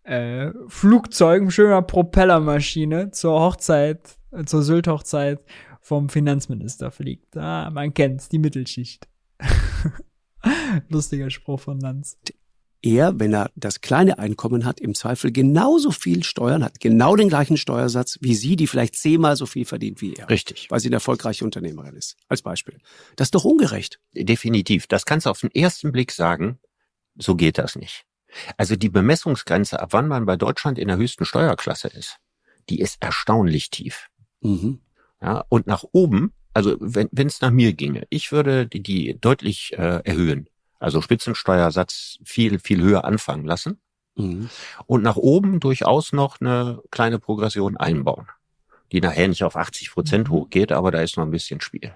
[0.05, 5.45] äh, Flugzeug, mit schöner Propellermaschine zur Hochzeit, äh, zur Sylt-Hochzeit
[5.81, 7.37] vom Finanzminister fliegt.
[7.37, 9.09] Ah, man kennt's, die Mittelschicht.
[10.89, 12.19] Lustiger Spruch von Lanz.
[12.85, 17.29] Er, wenn er das kleine Einkommen hat, im Zweifel genauso viel Steuern hat, genau den
[17.29, 20.29] gleichen Steuersatz wie sie, die vielleicht zehnmal so viel verdient wie er.
[20.29, 20.71] Richtig.
[20.71, 22.17] Weil sie eine erfolgreiche Unternehmerin ist.
[22.29, 22.79] Als Beispiel.
[23.17, 24.01] Das ist doch ungerecht.
[24.15, 24.87] Definitiv.
[24.87, 26.59] Das kannst du auf den ersten Blick sagen,
[27.17, 28.05] so geht das nicht.
[28.57, 32.19] Also die Bemessungsgrenze, ab wann man bei Deutschland in der höchsten Steuerklasse ist,
[32.69, 34.09] die ist erstaunlich tief.
[34.41, 34.81] Mhm.
[35.23, 39.73] Ja, und nach oben, also wenn es nach mir ginge, ich würde die, die deutlich
[39.79, 40.49] äh, erhöhen.
[40.79, 43.81] Also Spitzensteuersatz viel, viel höher anfangen lassen
[44.17, 44.49] Mhm.
[44.87, 48.29] und nach oben durchaus noch eine kleine Progression einbauen,
[48.93, 51.95] die nachher nicht auf 80 Prozent hochgeht, aber da ist noch ein bisschen Spiel.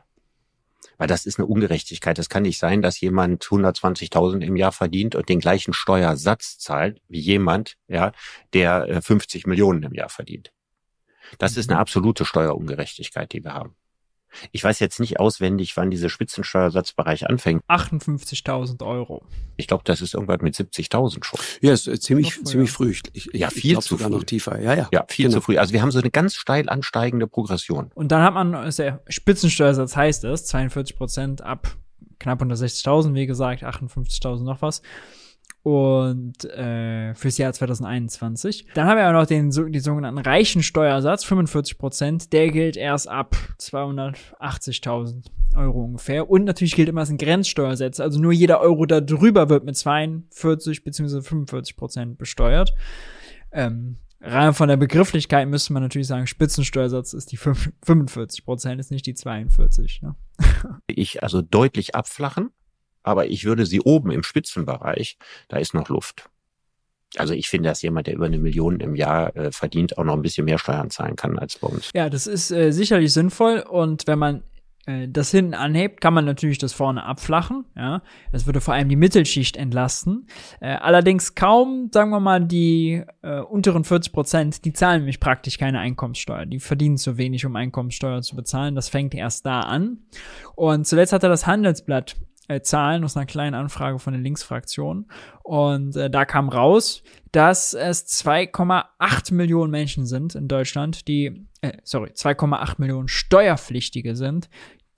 [0.96, 2.18] Weil das ist eine Ungerechtigkeit.
[2.18, 7.00] Das kann nicht sein, dass jemand 120.000 im Jahr verdient und den gleichen Steuersatz zahlt
[7.08, 8.10] wie jemand, ja,
[8.52, 10.52] der 50 äh, Millionen im Jahr verdient.
[11.38, 11.82] Das ist eine mhm.
[11.82, 13.76] absolute Steuerungerechtigkeit, die wir haben.
[14.52, 17.62] Ich weiß jetzt nicht auswendig, wann dieser Spitzensteuersatzbereich anfängt.
[17.68, 19.24] 58.000 Euro.
[19.56, 21.40] Ich glaube, das ist irgendwann mit 70.000 schon.
[21.60, 22.94] Ja, ist äh, ziemlich, früh, ziemlich früh.
[23.12, 24.16] Ich, ja, viel ich zu sogar früh.
[24.16, 24.60] noch tiefer.
[24.60, 24.88] Ja, ja.
[24.92, 25.38] Ja, viel genau.
[25.38, 25.58] zu früh.
[25.58, 27.90] Also wir haben so eine ganz steil ansteigende Progression.
[27.94, 31.76] Und dann hat man, der Spitzensteuersatz heißt es, 42 Prozent ab
[32.18, 34.82] knapp unter 60.000, wie gesagt, 58.000 noch was
[35.68, 38.68] und äh, fürs Jahr 2021.
[38.72, 42.32] Dann haben wir auch noch den, die sogenannten reichen Steuersatz, 45 Prozent.
[42.32, 45.26] Der gilt erst ab 280.000
[45.56, 46.30] Euro ungefähr.
[46.30, 48.00] Und natürlich gilt immer, es ein Grenzsteuersatz.
[48.00, 51.20] Also nur jeder Euro da drüber wird mit 42 bzw.
[51.20, 52.74] 45 Prozent besteuert.
[53.52, 58.90] Ähm, rein von der Begrifflichkeit müsste man natürlich sagen, Spitzensteuersatz ist die 45 Prozent, ist
[58.90, 60.00] nicht die 42.
[60.00, 60.14] Ne?
[60.86, 62.52] ich also deutlich abflachen
[63.02, 66.28] aber ich würde sie oben im Spitzenbereich, da ist noch Luft.
[67.16, 70.14] Also ich finde, dass jemand, der über eine Million im Jahr äh, verdient, auch noch
[70.14, 71.90] ein bisschen mehr Steuern zahlen kann als bei uns.
[71.94, 74.42] Ja, das ist äh, sicherlich sinnvoll und wenn man
[74.88, 77.64] äh, das hinten anhebt, kann man natürlich das vorne abflachen.
[77.76, 80.26] Ja, das würde vor allem die Mittelschicht entlasten.
[80.60, 85.58] Äh, allerdings kaum, sagen wir mal, die äh, unteren 40 Prozent, die zahlen nämlich praktisch
[85.58, 86.46] keine Einkommenssteuer.
[86.46, 88.74] Die verdienen zu wenig, um Einkommenssteuer zu bezahlen.
[88.74, 89.98] Das fängt erst da an.
[90.56, 92.16] Und zuletzt hatte das Handelsblatt
[92.48, 95.06] äh, Zahlen aus einer kleinen Anfrage von der Linksfraktion.
[95.42, 101.72] Und äh, da kam raus, dass es 2,8 Millionen Menschen sind in Deutschland, die, äh,
[101.84, 104.48] sorry, 2,8 Millionen Steuerpflichtige sind,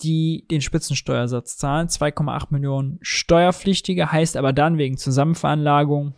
[0.03, 1.89] die den Spitzensteuersatz zahlen.
[1.89, 6.15] 2,8 Millionen Steuerpflichtige heißt aber dann wegen Zusammenveranlagung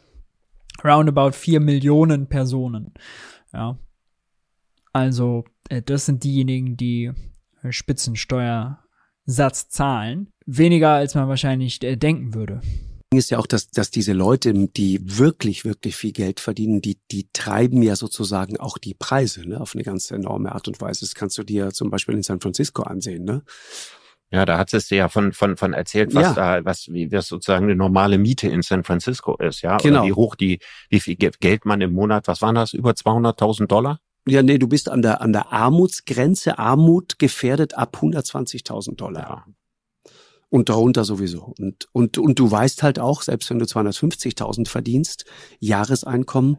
[0.84, 2.92] roundabout 4 Millionen Personen.
[3.52, 3.78] Ja.
[4.92, 7.12] Also, äh, das sind diejenigen, die
[7.62, 12.60] äh, Spitzensteuersatz zahlen weniger, als man wahrscheinlich äh, denken würde
[13.18, 17.28] ist ja auch, dass, dass diese Leute, die wirklich, wirklich viel Geld verdienen, die, die
[17.32, 21.00] treiben ja sozusagen auch die Preise ne, auf eine ganz enorme Art und Weise.
[21.00, 23.24] Das kannst du dir zum Beispiel in San Francisco ansehen.
[23.24, 23.42] Ne?
[24.30, 26.58] Ja, da hat es dir ja von, von, von erzählt, was ja.
[26.58, 29.76] da, was, wie das sozusagen eine normale Miete in San Francisco ist, ja.
[29.76, 30.00] Genau.
[30.00, 33.66] Oder wie hoch die, wie viel Geld man im Monat, was waren das, über 200.000
[33.66, 34.00] Dollar?
[34.26, 39.22] Ja, nee, du bist an der, an der Armutsgrenze, Armut gefährdet ab 120.000 Dollar.
[39.22, 39.44] Ja.
[40.52, 41.54] Und darunter sowieso.
[41.58, 45.24] Und, und, und du weißt halt auch, selbst wenn du 250.000 verdienst,
[45.60, 46.58] Jahreseinkommen,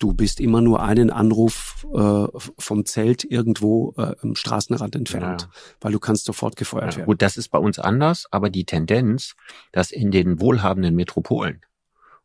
[0.00, 2.26] du bist immer nur einen Anruf äh,
[2.58, 5.48] vom Zelt irgendwo äh, im Straßenrand entfernt, ja.
[5.80, 7.06] weil du kannst sofort gefeuert ja, werden.
[7.06, 9.36] Gut, das ist bei uns anders, aber die Tendenz,
[9.70, 11.60] dass in den wohlhabenden Metropolen,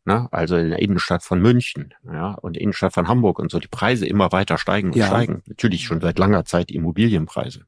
[0.06, 3.60] ne, also in der Innenstadt von München ja, und der Innenstadt von Hamburg und so,
[3.60, 5.06] die Preise immer weiter steigen und ja.
[5.06, 5.44] steigen.
[5.46, 7.68] Natürlich schon seit langer Zeit Immobilienpreise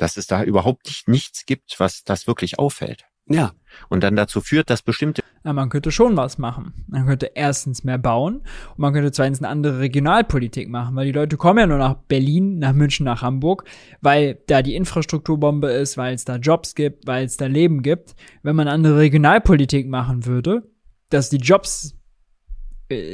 [0.00, 3.04] dass es da überhaupt nicht, nichts gibt, was das wirklich auffällt.
[3.28, 3.52] Ja.
[3.88, 5.22] Und dann dazu führt, dass bestimmte.
[5.44, 6.84] Ja, man könnte schon was machen.
[6.88, 8.38] Man könnte erstens mehr bauen
[8.70, 11.94] und man könnte zweitens eine andere Regionalpolitik machen, weil die Leute kommen ja nur nach
[11.94, 13.64] Berlin, nach München, nach Hamburg,
[14.00, 18.16] weil da die Infrastrukturbombe ist, weil es da Jobs gibt, weil es da Leben gibt.
[18.42, 20.68] Wenn man andere Regionalpolitik machen würde,
[21.10, 21.99] dass die Jobs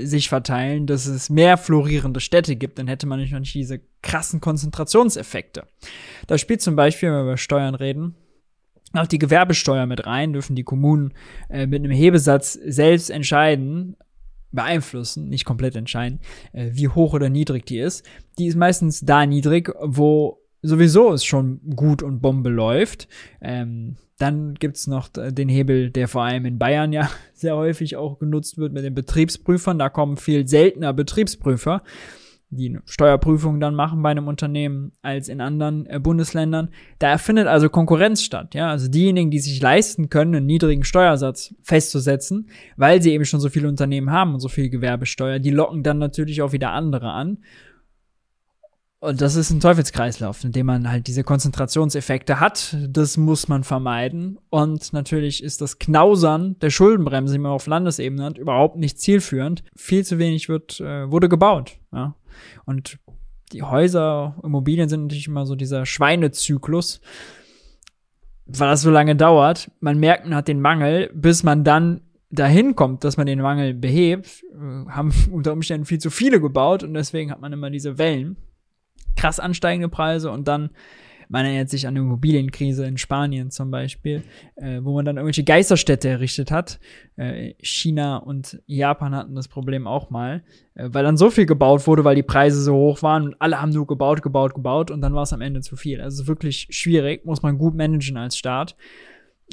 [0.04, 3.80] sich verteilen, dass es mehr florierende Städte gibt, dann hätte man nicht noch nicht diese
[4.02, 5.64] krassen Konzentrationseffekte.
[6.26, 8.14] Da spielt zum Beispiel, wenn wir über Steuern reden,
[8.94, 11.12] auch die Gewerbesteuer mit rein, dürfen die Kommunen
[11.50, 13.96] äh, mit einem Hebesatz selbst entscheiden,
[14.52, 16.20] beeinflussen, nicht komplett entscheiden,
[16.52, 18.06] äh, wie hoch oder niedrig die ist.
[18.38, 23.08] Die ist meistens da niedrig, wo sowieso es schon gut und Bombe läuft.
[23.40, 28.18] Ähm, dann gibt's noch den Hebel, der vor allem in Bayern ja sehr häufig auch
[28.18, 29.78] genutzt wird mit den Betriebsprüfern.
[29.78, 31.82] Da kommen viel seltener Betriebsprüfer,
[32.48, 36.70] die eine Steuerprüfung dann machen bei einem Unternehmen als in anderen äh, Bundesländern.
[36.98, 38.54] Da findet also Konkurrenz statt.
[38.54, 43.40] Ja, also diejenigen, die sich leisten können, einen niedrigen Steuersatz festzusetzen, weil sie eben schon
[43.40, 47.10] so viele Unternehmen haben und so viel Gewerbesteuer, die locken dann natürlich auch wieder andere
[47.10, 47.38] an.
[48.98, 52.76] Und das ist ein Teufelskreislauf, in dem man halt diese Konzentrationseffekte hat.
[52.88, 54.38] Das muss man vermeiden.
[54.48, 59.62] Und natürlich ist das Knausern der Schuldenbremse, die man auf Landesebene hat, überhaupt nicht zielführend.
[59.76, 61.76] Viel zu wenig wird, äh, wurde gebaut.
[61.92, 62.14] Ja.
[62.64, 62.98] Und
[63.52, 67.00] die Häuser, Immobilien sind natürlich immer so dieser Schweinezyklus,
[68.46, 69.70] weil das so lange dauert.
[69.80, 73.74] Man merkt, man hat den Mangel, bis man dann dahin kommt, dass man den Mangel
[73.74, 77.98] behebt, äh, haben unter Umständen viel zu viele gebaut und deswegen hat man immer diese
[77.98, 78.36] Wellen
[79.16, 80.70] krass ansteigende Preise und dann
[81.28, 84.22] Man erinnert sich an eine Immobilienkrise in Spanien zum Beispiel,
[84.56, 86.78] äh, wo man dann irgendwelche Geisterstädte errichtet hat.
[87.16, 91.86] Äh, China und Japan hatten das Problem auch mal, äh, weil dann so viel gebaut
[91.86, 95.00] wurde, weil die Preise so hoch waren und alle haben nur gebaut, gebaut, gebaut und
[95.00, 96.00] dann war es am Ende zu viel.
[96.00, 98.76] Also wirklich schwierig, muss man gut managen als Staat.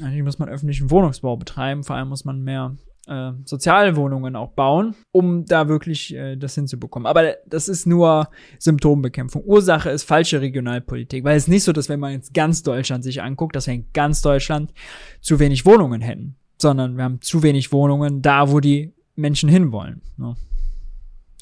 [0.00, 4.94] Natürlich muss man öffentlichen Wohnungsbau betreiben, vor allem muss man mehr äh, Sozialwohnungen auch bauen,
[5.12, 7.06] um da wirklich äh, das hinzubekommen.
[7.06, 9.42] Aber das ist nur Symptombekämpfung.
[9.44, 13.22] Ursache ist falsche Regionalpolitik, weil es nicht so, dass wenn man jetzt ganz Deutschland sich
[13.22, 14.72] anguckt, dass wir in ganz Deutschland
[15.20, 20.02] zu wenig Wohnungen hätten, sondern wir haben zu wenig Wohnungen da, wo die Menschen hinwollen.
[20.16, 20.34] Ne?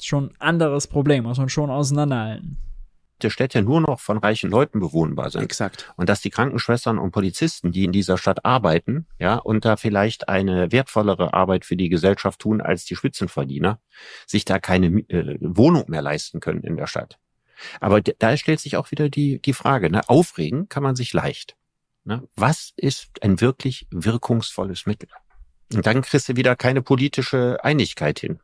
[0.01, 2.57] Schon ein anderes Problem, muss man schon auseinanderhalten
[3.23, 5.43] der Städte nur noch von reichen Leuten bewohnbar sind.
[5.43, 5.91] Exakt.
[5.95, 10.29] Und dass die Krankenschwestern und Polizisten, die in dieser Stadt arbeiten, ja, und da vielleicht
[10.29, 13.79] eine wertvollere Arbeit für die Gesellschaft tun als die Spitzenverdiener,
[14.27, 17.17] sich da keine äh, Wohnung mehr leisten können in der Stadt.
[17.79, 21.55] Aber da stellt sich auch wieder die, die Frage, ne, aufregen kann man sich leicht.
[22.03, 22.27] Ne?
[22.35, 25.09] Was ist ein wirklich wirkungsvolles Mittel?
[25.73, 28.39] Und dann kriegst du wieder keine politische Einigkeit hin.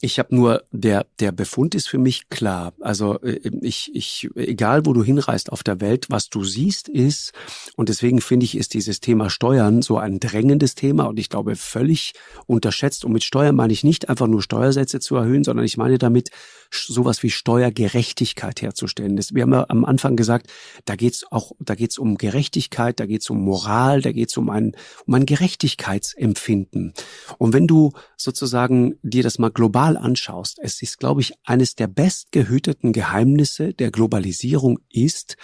[0.00, 2.72] Ich habe nur, der, der Befund ist für mich klar.
[2.80, 7.32] Also äh, ich, ich, egal wo du hinreist auf der Welt, was du siehst ist,
[7.76, 11.56] und deswegen finde ich, ist dieses Thema Steuern so ein drängendes Thema und ich glaube
[11.56, 12.12] völlig
[12.46, 13.04] unterschätzt.
[13.04, 16.30] Und mit Steuern meine ich nicht einfach nur Steuersätze zu erhöhen, sondern ich meine damit
[16.70, 19.18] sowas wie Steuergerechtigkeit herzustellen.
[19.32, 20.48] Wir haben ja am Anfang gesagt,
[20.84, 24.72] da geht's auch, da geht's um Gerechtigkeit, da geht's um Moral, da geht's um ein,
[25.06, 26.92] um ein Gerechtigkeitsempfinden.
[27.38, 31.86] Und wenn du sozusagen dir das mal global anschaust, es ist, glaube ich, eines der
[31.86, 35.36] bestgehüteten Geheimnisse der Globalisierung ist,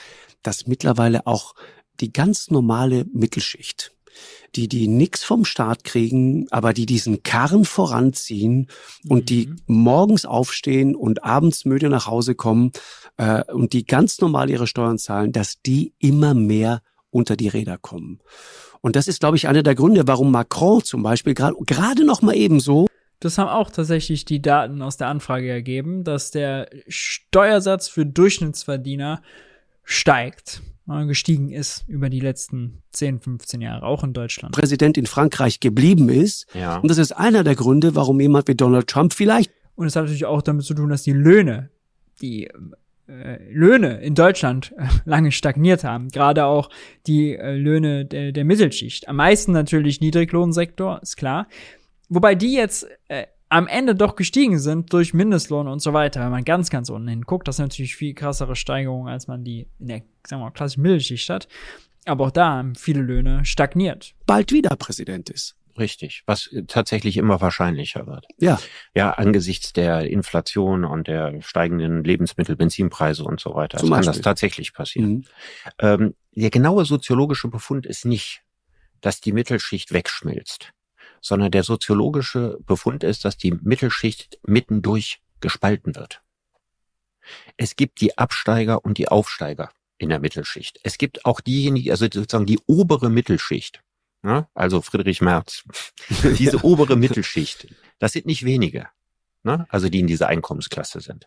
[0.42, 1.54] dass mittlerweile auch
[2.00, 3.93] die ganz normale Mittelschicht,
[4.54, 8.68] die die nix vom Staat kriegen, aber die diesen Karren voranziehen
[9.08, 9.26] und mhm.
[9.26, 12.72] die morgens aufstehen und abends müde nach Hause kommen
[13.16, 17.78] äh, und die ganz normal ihre Steuern zahlen, dass die immer mehr unter die Räder
[17.78, 18.20] kommen.
[18.80, 22.34] Und das ist, glaube ich, einer der Gründe, warum Macron zum Beispiel gerade noch mal
[22.34, 22.86] ebenso
[23.20, 29.22] das haben auch tatsächlich die Daten aus der Anfrage ergeben, dass der Steuersatz für Durchschnittsverdiener
[29.82, 34.54] steigt gestiegen ist über die letzten 10, 15 Jahre, auch in Deutschland.
[34.54, 36.46] Präsident in Frankreich geblieben ist.
[36.54, 36.78] Ja.
[36.78, 39.50] Und das ist einer der Gründe, warum jemand wie Donald Trump vielleicht.
[39.76, 41.70] Und es hat natürlich auch damit zu tun, dass die Löhne,
[42.20, 42.50] die
[43.08, 46.08] äh, Löhne in Deutschland äh, lange stagniert haben.
[46.08, 46.70] Gerade auch
[47.06, 49.08] die äh, Löhne der, der Mittelschicht.
[49.08, 51.48] Am meisten natürlich Niedriglohnsektor, ist klar.
[52.08, 56.20] Wobei die jetzt äh, am Ende doch gestiegen sind durch Mindestlohn und so weiter.
[56.24, 59.68] Wenn man ganz, ganz unten hinguckt, das ist natürlich viel krassere Steigerung, als man die
[59.78, 61.46] in der, sagen wir mal, klassischen Mittelschicht hat.
[62.04, 64.14] Aber auch da haben viele Löhne stagniert.
[64.26, 65.54] Bald wieder Präsident ist.
[65.78, 68.26] Richtig, was tatsächlich immer wahrscheinlicher wird.
[68.38, 68.58] Ja.
[68.92, 73.78] Ja, angesichts der Inflation und der steigenden Lebensmittel, Benzinpreise und so weiter.
[73.78, 75.10] Zum kann das tatsächlich passieren.
[75.10, 75.24] Mhm.
[75.78, 78.42] Ähm, der genaue soziologische Befund ist nicht,
[79.00, 80.72] dass die Mittelschicht wegschmilzt
[81.24, 86.22] sondern der soziologische Befund ist, dass die Mittelschicht mittendurch gespalten wird.
[87.56, 90.78] Es gibt die Absteiger und die Aufsteiger in der Mittelschicht.
[90.82, 93.82] Es gibt auch diejenigen, also sozusagen die obere Mittelschicht,
[94.20, 94.48] ne?
[94.52, 95.64] also Friedrich Merz,
[96.38, 98.88] diese obere Mittelschicht, das sind nicht wenige,
[99.44, 99.66] ne?
[99.70, 101.26] also die in dieser Einkommensklasse sind,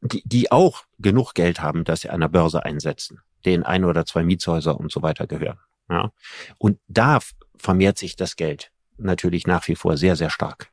[0.00, 4.06] die, die auch genug Geld haben, dass sie an der Börse einsetzen, denen ein oder
[4.06, 5.58] zwei Mietshäuser und so weiter gehören.
[5.90, 6.12] Ja?
[6.58, 7.18] Und da
[7.56, 10.70] vermehrt sich das Geld natürlich nach wie vor sehr, sehr stark.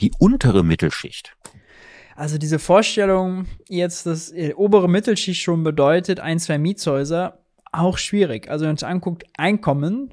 [0.00, 1.36] Die untere Mittelschicht.
[2.16, 8.50] Also diese Vorstellung jetzt, dass die obere Mittelschicht schon bedeutet, ein, zwei Mietshäuser, auch schwierig.
[8.50, 10.12] Also wenn man sich anguckt, Einkommen,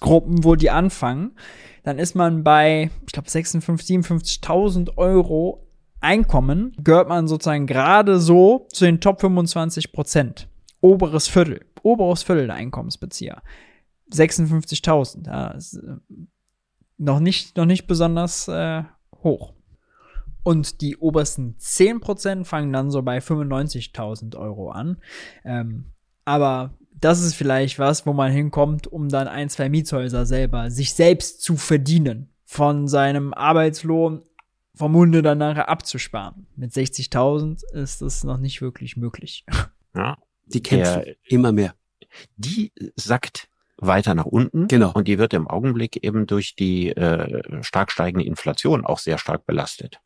[0.00, 1.36] Gruppen, wo die anfangen,
[1.84, 5.62] dann ist man bei, ich glaube, 56, 57.000 Euro
[6.00, 10.48] Einkommen, gehört man sozusagen gerade so zu den Top 25 Prozent.
[10.80, 13.42] Oberes Viertel, oberes Viertel der Einkommensbezieher.
[14.12, 15.26] 56.000.
[15.26, 15.54] Ja,
[16.98, 18.82] noch nicht, noch nicht besonders äh,
[19.22, 19.54] hoch.
[20.42, 24.98] Und die obersten 10% fangen dann so bei 95.000 Euro an.
[25.44, 25.86] Ähm,
[26.24, 30.94] aber das ist vielleicht was, wo man hinkommt, um dann ein, zwei Mietshäuser selber, sich
[30.94, 32.30] selbst zu verdienen.
[32.44, 34.22] Von seinem Arbeitslohn
[34.76, 36.46] vom Munde dann nachher abzusparen.
[36.54, 39.44] Mit 60.000 ist das noch nicht wirklich möglich.
[39.96, 40.18] Ja.
[40.44, 41.74] Die kämpfen Der, immer mehr.
[42.36, 44.68] Die sackt weiter nach unten.
[44.68, 44.92] Genau.
[44.92, 49.46] Und die wird im Augenblick eben durch die äh, stark steigende Inflation auch sehr stark
[49.46, 50.00] belastet.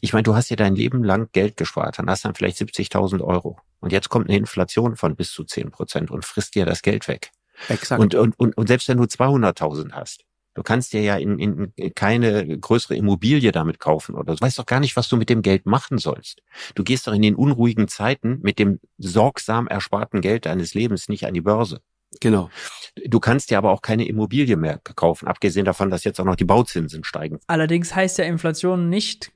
[0.00, 2.58] Ich meine, du hast dir dein Leben lang Geld gespart, dann hast du dann vielleicht
[2.58, 3.58] 70.000 Euro.
[3.80, 7.08] Und jetzt kommt eine Inflation von bis zu 10 Prozent und frisst dir das Geld
[7.08, 7.30] weg.
[7.68, 8.00] Exakt.
[8.00, 10.24] Und, und, und, und selbst wenn du 200.000 hast,
[10.54, 14.66] Du kannst dir ja in, in keine größere Immobilie damit kaufen oder du weißt doch
[14.66, 16.42] gar nicht, was du mit dem Geld machen sollst.
[16.76, 21.26] Du gehst doch in den unruhigen Zeiten mit dem sorgsam ersparten Geld deines Lebens nicht
[21.26, 21.80] an die Börse.
[22.20, 22.50] Genau.
[23.06, 26.36] Du kannst dir aber auch keine Immobilie mehr kaufen, abgesehen davon, dass jetzt auch noch
[26.36, 27.40] die Bauzinsen steigen.
[27.46, 29.32] Allerdings heißt ja Inflation nicht,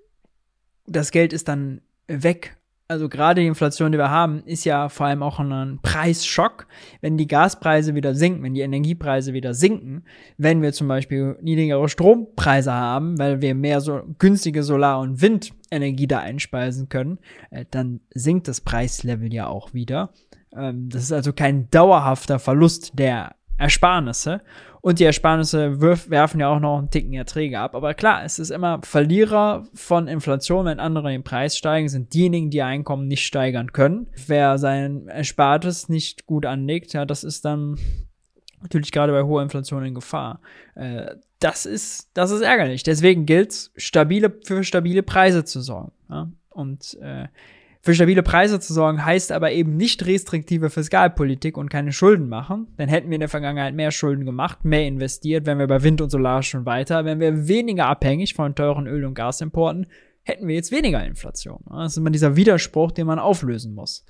[0.87, 2.59] das Geld ist dann weg
[2.91, 6.67] also gerade die Inflation, die wir haben, ist ja vor allem auch ein Preisschock.
[7.03, 10.05] Wenn die Gaspreise wieder sinken, wenn die Energiepreise wieder sinken,
[10.39, 16.07] wenn wir zum Beispiel niedrigere Strompreise haben, weil wir mehr so günstige Solar- und Windenergie
[16.07, 17.19] da einspeisen können,
[17.51, 20.15] äh, dann sinkt das Preislevel ja auch wieder.
[20.57, 24.41] Ähm, das ist also kein dauerhafter Verlust der Ersparnisse.
[24.81, 27.75] Und die Ersparnisse werfen ja auch noch einen Ticken Erträge ab.
[27.75, 32.51] Aber klar, es ist immer Verlierer von Inflation, wenn andere den Preis steigen, sind diejenigen,
[32.51, 34.07] die ihr Einkommen nicht steigern können.
[34.27, 37.77] Wer sein Erspartes nicht gut anlegt, ja, das ist dann
[38.63, 40.41] natürlich gerade bei hoher Inflation in Gefahr.
[40.75, 42.83] Äh, das ist, das ist ärgerlich.
[42.83, 45.93] Deswegen gilt es, stabile, für stabile Preise zu sorgen.
[46.09, 46.31] Ja?
[46.51, 47.27] Und äh,
[47.89, 52.67] für stabile Preise zu sorgen heißt aber eben nicht restriktive Fiskalpolitik und keine Schulden machen.
[52.77, 56.03] Dann hätten wir in der Vergangenheit mehr Schulden gemacht, mehr investiert, wenn wir bei Wind
[56.03, 59.87] und Solar schon weiter, wenn wir weniger abhängig von teuren Öl- und Gasimporten,
[60.23, 61.65] hätten wir jetzt weniger Inflation.
[61.67, 64.05] Das ist immer dieser Widerspruch, den man auflösen muss.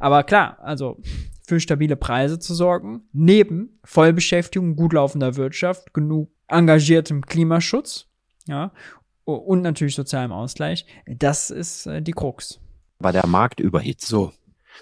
[0.00, 0.98] Aber klar, also
[1.46, 8.08] für stabile Preise zu sorgen, neben Vollbeschäftigung, gut laufender Wirtschaft, genug engagiertem Klimaschutz,
[8.48, 8.72] ja,
[9.24, 12.58] und natürlich sozialem Ausgleich, das ist äh, die Krux
[13.00, 14.06] war der Markt überhitzt.
[14.06, 14.32] So.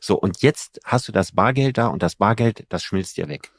[0.01, 3.51] So, und jetzt hast du das Bargeld da und das Bargeld, das schmilzt dir weg.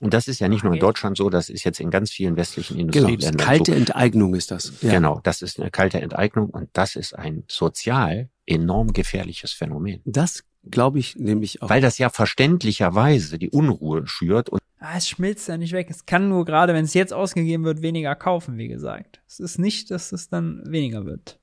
[0.00, 2.36] Und das ist ja nicht nur in Deutschland so, das ist jetzt in ganz vielen
[2.36, 3.76] westlichen genau, Industrieländern genau, kalte so.
[3.76, 4.72] Enteignung ist das.
[4.80, 4.92] Ja.
[4.92, 10.00] Genau, das ist eine kalte Enteignung und das ist ein sozial enorm gefährliches Phänomen.
[10.06, 11.68] Das glaube ich nämlich auch.
[11.68, 15.88] Weil das ja verständlicherweise die Unruhe schürt und ah, es schmilzt ja nicht weg.
[15.90, 19.20] Es kann nur gerade, wenn es jetzt ausgegeben wird, weniger kaufen, wie gesagt.
[19.28, 21.38] Es ist nicht, dass es dann weniger wird.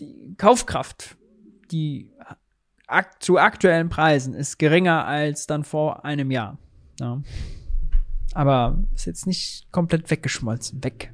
[0.00, 1.17] Die Kaufkraft
[1.70, 2.10] die
[2.86, 6.58] ak zu aktuellen Preisen ist geringer als dann vor einem Jahr.
[7.00, 7.22] Ja.
[8.34, 11.12] Aber ist jetzt nicht komplett weggeschmolzen, weg.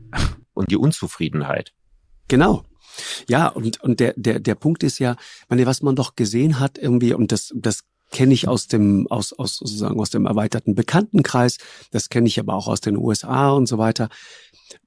[0.54, 1.72] Und die Unzufriedenheit.
[2.28, 2.64] Genau.
[3.28, 5.16] Ja, und, und der, der, der Punkt ist ja,
[5.48, 7.80] meine, was man doch gesehen hat irgendwie, und das, das
[8.12, 11.58] kenne ich aus dem, aus, aus sozusagen aus dem erweiterten Bekanntenkreis,
[11.90, 14.08] das kenne ich aber auch aus den USA und so weiter.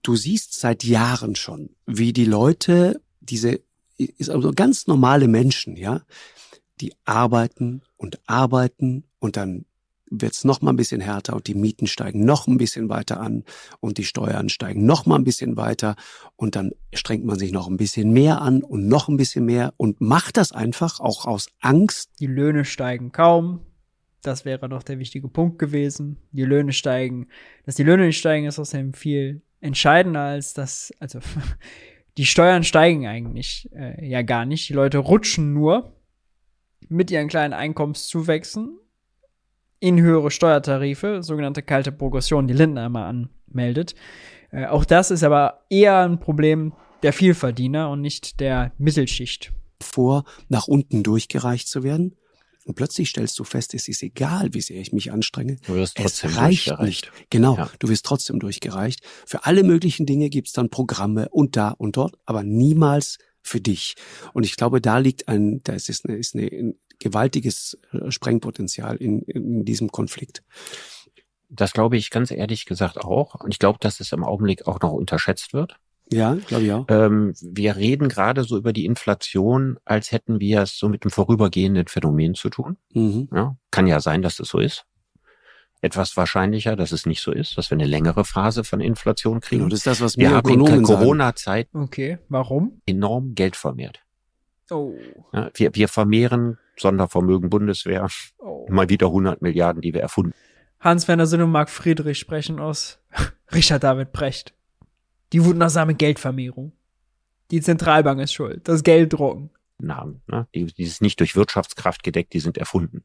[0.01, 3.59] Du siehst seit Jahren schon, wie die Leute diese
[3.97, 6.01] ist also ganz normale Menschen, ja,
[6.79, 9.65] die arbeiten und arbeiten und dann
[10.09, 13.43] wird's noch mal ein bisschen härter und die Mieten steigen noch ein bisschen weiter an
[13.79, 15.95] und die Steuern steigen noch mal ein bisschen weiter
[16.35, 19.73] und dann strengt man sich noch ein bisschen mehr an und noch ein bisschen mehr
[19.77, 22.11] und macht das einfach auch aus Angst.
[22.19, 23.61] Die Löhne steigen kaum.
[24.21, 26.17] Das wäre noch der wichtige Punkt gewesen.
[26.31, 27.27] Die Löhne steigen.
[27.65, 31.19] Dass die Löhne nicht steigen, ist außerdem viel entscheidender als das, also
[32.18, 34.70] die Steuern steigen eigentlich äh, ja gar nicht.
[34.70, 35.93] Die Leute rutschen nur
[36.89, 38.80] mit ihren kleinen Einkommenszuwächsen
[39.80, 43.93] in höhere Steuertarife, sogenannte kalte Progression, die Lindner immer anmeldet.
[44.51, 49.53] Äh, auch das ist aber eher ein Problem der Vielverdiener und nicht der Mittelschicht.
[49.80, 52.15] Vor, nach unten durchgereicht zu werden
[52.68, 55.55] und plötzlich stellst du fest, es ist egal, wie sehr ich mich anstrenge.
[55.65, 57.11] Du wirst trotzdem es reicht nicht.
[57.30, 57.72] Genau, ja.
[57.80, 58.99] du wirst trotzdem durchgereicht.
[59.26, 63.95] Für alle möglichen Dinge gibt's dann Programme und da und dort, aber niemals für dich.
[64.34, 68.97] Und ich glaube, da liegt ein, da ist, eine, ist eine, ein gewaltiges äh, Sprengpotenzial
[68.97, 70.43] in, in diesem Konflikt.
[71.47, 73.36] Das glaube ich ganz ehrlich gesagt auch.
[73.36, 75.80] Und ich glaube, dass es im Augenblick auch noch unterschätzt wird.
[76.11, 76.85] Ja, glaube ich auch.
[76.89, 81.11] Ähm, wir reden gerade so über die Inflation, als hätten wir es so mit einem
[81.11, 82.77] vorübergehenden Phänomen zu tun.
[82.93, 83.27] Mhm.
[83.33, 84.85] Ja, kann ja sein, dass es so ist.
[85.81, 89.59] Etwas wahrscheinlicher, dass es nicht so ist, dass wir eine längere Phase von Inflation kriegen.
[89.59, 92.81] Genau, das ist das, was wir haben in der Corona-Zeit okay, warum?
[92.87, 93.99] enorm Geld vermehrt.
[94.71, 94.93] Oh.
[95.33, 98.07] Ja, wir, wir vermehren Sondervermögen Bundeswehr
[98.39, 98.67] oh.
[98.69, 100.33] mal wieder 100 Milliarden, die wir erfunden.
[100.79, 102.99] Hans-Werner Sinn und Marc Friedrich sprechen aus
[103.53, 104.56] Richard David Brecht.
[105.34, 106.71] Die wundersame Geldvermehrung.
[107.51, 108.67] Die Zentralbank ist schuld.
[108.67, 109.49] Das Gelddrucken.
[109.80, 110.21] Namen.
[110.28, 110.47] Ne?
[110.55, 113.03] Die, die ist nicht durch Wirtschaftskraft gedeckt, die sind erfunden.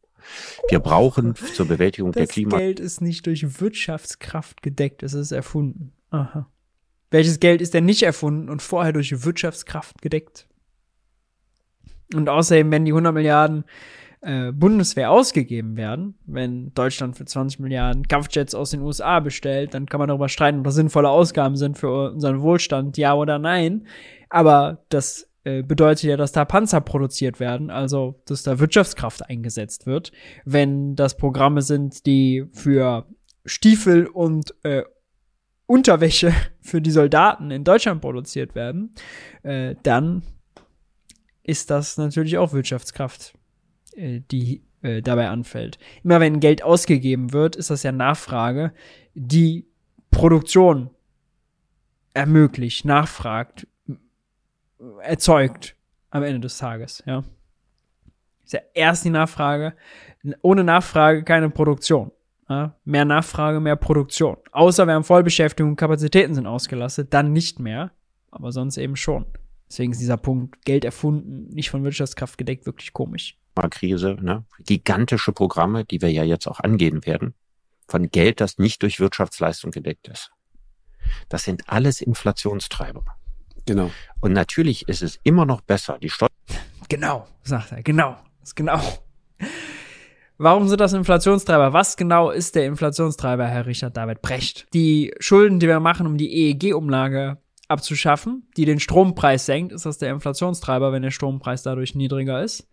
[0.68, 2.50] Wir brauchen zur Bewältigung das der Klima.
[2.50, 5.92] Das Geld ist nicht durch Wirtschaftskraft gedeckt, es ist erfunden.
[6.10, 6.48] Aha.
[7.10, 10.48] Welches Geld ist denn nicht erfunden und vorher durch Wirtschaftskraft gedeckt?
[12.14, 13.64] Und außerdem, wenn die 100 Milliarden
[14.22, 19.86] äh, Bundeswehr ausgegeben werden, wenn Deutschland für 20 Milliarden Kampfjets aus den USA bestellt, dann
[19.86, 23.86] kann man darüber streiten, ob das sinnvolle Ausgaben sind für unseren Wohlstand, ja oder nein.
[24.28, 29.86] Aber das äh, bedeutet ja, dass da Panzer produziert werden, also dass da Wirtschaftskraft eingesetzt
[29.86, 30.12] wird.
[30.44, 33.06] Wenn das Programme sind, die für
[33.44, 34.84] Stiefel und äh,
[35.66, 38.94] Unterwäsche für die Soldaten in Deutschland produziert werden,
[39.42, 40.22] äh, dann
[41.42, 43.34] ist das natürlich auch Wirtschaftskraft,
[43.96, 45.78] die äh, dabei anfällt.
[46.02, 48.72] Immer wenn Geld ausgegeben wird, ist das ja Nachfrage,
[49.14, 49.66] die
[50.10, 50.90] Produktion
[52.14, 53.66] ermöglicht, nachfragt,
[55.00, 55.76] erzeugt
[56.10, 57.22] am Ende des Tages, ja.
[58.44, 59.74] Ist ja erst die Nachfrage.
[60.42, 62.10] Ohne Nachfrage keine Produktion.
[62.48, 62.76] Ja?
[62.84, 64.36] Mehr Nachfrage, mehr Produktion.
[64.50, 67.92] Außer wir haben Vollbeschäftigung, Kapazitäten sind ausgelastet, dann nicht mehr.
[68.30, 69.26] Aber sonst eben schon.
[69.72, 73.38] Deswegen ist dieser Punkt Geld erfunden, nicht von Wirtschaftskraft gedeckt, wirklich komisch.
[73.70, 74.44] Krise, ne?
[74.60, 77.32] gigantische Programme, die wir ja jetzt auch angehen werden,
[77.88, 80.30] von Geld, das nicht durch Wirtschaftsleistung gedeckt ist.
[81.30, 83.02] Das sind alles Inflationstreiber.
[83.64, 83.90] Genau.
[84.20, 86.28] Und natürlich ist es immer noch besser, die Steuern.
[86.90, 88.78] Genau, sagt er, genau, ist genau.
[90.36, 91.72] Warum sind das Inflationstreiber?
[91.72, 94.66] Was genau ist der Inflationstreiber, Herr Richard David Brecht?
[94.74, 97.38] Die Schulden, die wir machen, um die EEG-Umlage
[97.72, 102.68] abzuschaffen, die den Strompreis senkt, ist das der Inflationstreiber, wenn der Strompreis dadurch niedriger ist.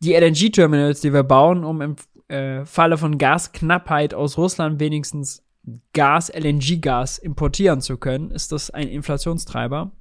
[0.00, 1.96] Die LNG-Terminals, die wir bauen, um im
[2.28, 5.44] äh, Falle von Gasknappheit aus Russland wenigstens
[5.92, 9.92] Gas, LNG-Gas importieren zu können, ist das ein Inflationstreiber.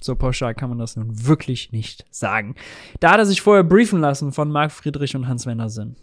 [0.00, 2.54] So pauschal kann man das nun wirklich nicht sagen.
[3.00, 5.96] Da hat er sich vorher briefen lassen von Marc Friedrich und Hans Wendersinn.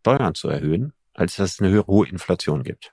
[0.00, 2.92] Steuern zu erhöhen, als dass es eine hohe Inflation gibt.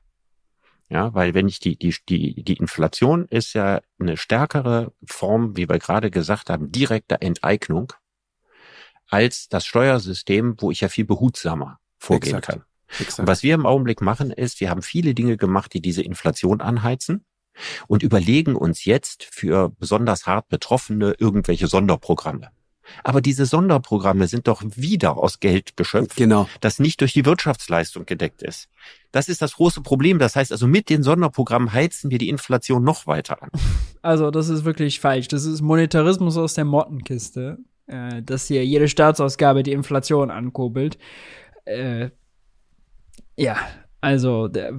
[0.93, 5.67] Ja, weil wenn ich die, die, die, die Inflation ist ja eine stärkere Form, wie
[5.67, 7.93] wir gerade gesagt haben, direkter Enteignung
[9.07, 12.59] als das Steuersystem, wo ich ja viel behutsamer vorgehen Exakt.
[12.59, 12.65] kann.
[12.99, 13.19] Exakt.
[13.19, 16.61] Und was wir im Augenblick machen, ist, wir haben viele Dinge gemacht, die diese Inflation
[16.61, 17.25] anheizen
[17.87, 22.51] und überlegen uns jetzt für besonders hart Betroffene irgendwelche Sonderprogramme.
[23.03, 26.47] Aber diese Sonderprogramme sind doch wieder aus Geld geschöpft, genau.
[26.61, 28.69] das nicht durch die Wirtschaftsleistung gedeckt ist.
[29.11, 30.19] Das ist das große Problem.
[30.19, 33.49] Das heißt also, mit den Sonderprogrammen heizen wir die Inflation noch weiter an.
[34.01, 35.29] Also, das ist wirklich falsch.
[35.29, 40.97] Das ist Monetarismus aus der Mottenkiste, äh, dass hier jede Staatsausgabe die Inflation ankurbelt.
[41.63, 42.09] Äh,
[43.37, 43.55] ja,
[44.01, 44.73] also, der,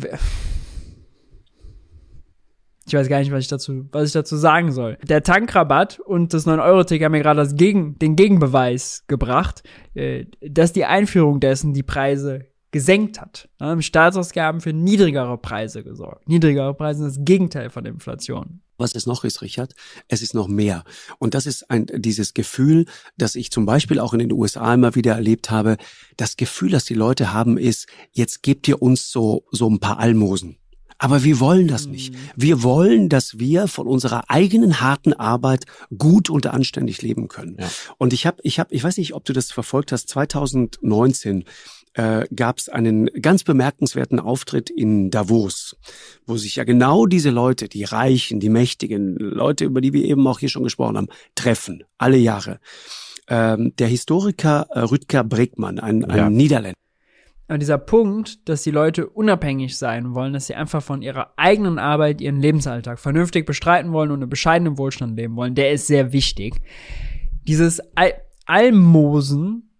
[2.86, 4.98] ich weiß gar nicht, was ich dazu, was ich dazu sagen soll.
[5.02, 9.62] Der Tankrabatt und das 9-Euro-Ticket haben mir gerade das Gegen, den Gegenbeweis gebracht,
[9.94, 13.48] äh, dass die Einführung dessen die Preise gesenkt hat.
[13.58, 16.28] Da haben Staatsausgaben für niedrigere Preise gesorgt.
[16.28, 18.62] Niedrigere Preise sind das Gegenteil von Inflation.
[18.76, 19.74] Was es noch ist, Richard,
[20.08, 20.82] es ist noch mehr.
[21.20, 24.96] Und das ist ein, dieses Gefühl, das ich zum Beispiel auch in den USA immer
[24.96, 25.76] wieder erlebt habe.
[26.16, 30.00] Das Gefühl, das die Leute haben, ist, jetzt gebt ihr uns so, so ein paar
[30.00, 30.58] Almosen.
[30.98, 32.12] Aber wir wollen das nicht.
[32.12, 32.18] Mhm.
[32.36, 35.64] Wir wollen, dass wir von unserer eigenen harten Arbeit
[35.96, 37.56] gut und anständig leben können.
[37.58, 37.68] Ja.
[37.98, 40.08] Und ich habe, ich habe, ich weiß nicht, ob du das verfolgt hast.
[40.08, 41.44] 2019
[41.94, 45.76] äh, gab es einen ganz bemerkenswerten Auftritt in Davos,
[46.26, 50.26] wo sich ja genau diese Leute, die Reichen, die Mächtigen, Leute, über die wir eben
[50.26, 52.58] auch hier schon gesprochen haben, treffen, alle Jahre.
[53.28, 56.30] Ähm, der Historiker äh, Rüdger Bregmann, ein, ein ja.
[56.30, 56.78] Niederländer,
[57.46, 61.78] aber dieser Punkt, dass die Leute unabhängig sein wollen, dass sie einfach von ihrer eigenen
[61.78, 66.12] Arbeit ihren Lebensalltag vernünftig bestreiten wollen und einen bescheidenen Wohlstand leben wollen, der ist sehr
[66.12, 66.60] wichtig.
[67.46, 68.14] Dieses Al
[68.46, 69.70] Almosen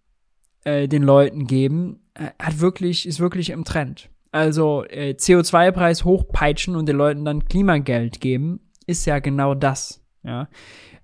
[0.63, 4.09] äh, den Leuten geben, äh, hat wirklich, ist wirklich im Trend.
[4.31, 10.03] Also äh, CO2-Preis hochpeitschen und den Leuten dann Klimageld geben, ist ja genau das.
[10.23, 10.49] Ja.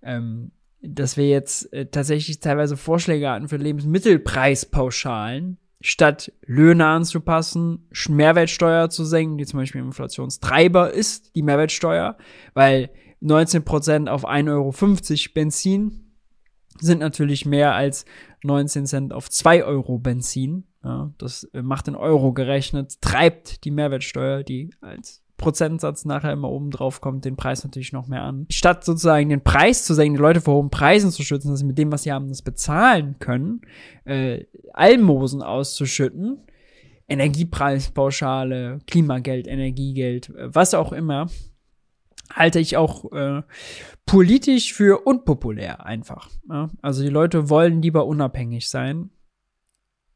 [0.02, 0.52] Ähm,
[0.82, 9.04] dass wir jetzt äh, tatsächlich teilweise Vorschläge hatten für Lebensmittelpreispauschalen, statt Löhne anzupassen, Mehrwertsteuer zu
[9.04, 12.18] senken, die zum Beispiel Inflationstreiber ist, die Mehrwertsteuer,
[12.54, 16.14] weil 19% auf 1,50 Euro Benzin
[16.80, 18.06] sind natürlich mehr als
[18.44, 20.66] 19 Cent auf 2 Euro Benzin.
[20.84, 26.72] Ja, das macht in Euro gerechnet, treibt die Mehrwertsteuer, die als Prozentsatz nachher immer oben
[26.72, 28.46] drauf kommt, den Preis natürlich noch mehr an.
[28.50, 31.66] Statt sozusagen den Preis zu senken, die Leute vor hohen Preisen zu schützen, dass sie
[31.66, 33.62] mit dem, was sie haben, das bezahlen können,
[34.06, 36.40] äh, Almosen auszuschütten,
[37.10, 41.28] Energiepreispauschale, Klimageld, Energiegeld, äh, was auch immer,
[42.32, 43.42] halte ich auch äh,
[44.06, 46.30] politisch für unpopulär einfach.
[46.50, 46.70] Ja?
[46.82, 49.10] Also die Leute wollen lieber unabhängig sein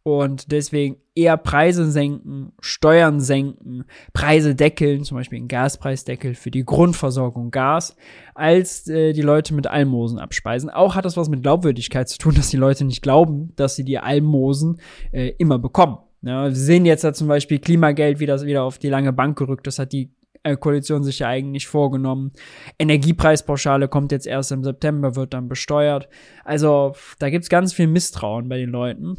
[0.08, 6.64] und deswegen eher Preise senken, Steuern senken, Preise deckeln, zum Beispiel einen Gaspreisdeckel für die
[6.64, 7.98] Grundversorgung Gas,
[8.36, 10.70] als äh, die Leute mit Almosen abspeisen.
[10.70, 13.84] Auch hat das was mit Glaubwürdigkeit zu tun, dass die Leute nicht glauben, dass sie
[13.84, 14.80] die Almosen
[15.12, 15.98] äh, immer bekommen.
[16.22, 19.66] Ja, wir sehen jetzt da zum Beispiel Klimageld wieder, wieder auf die lange Bank gerückt.
[19.66, 20.12] Das hat die
[20.44, 22.32] äh, Koalition sich ja eigentlich vorgenommen.
[22.78, 26.10] Energiepreispauschale kommt jetzt erst im September, wird dann besteuert.
[26.44, 29.18] Also da gibt's ganz viel Misstrauen bei den Leuten.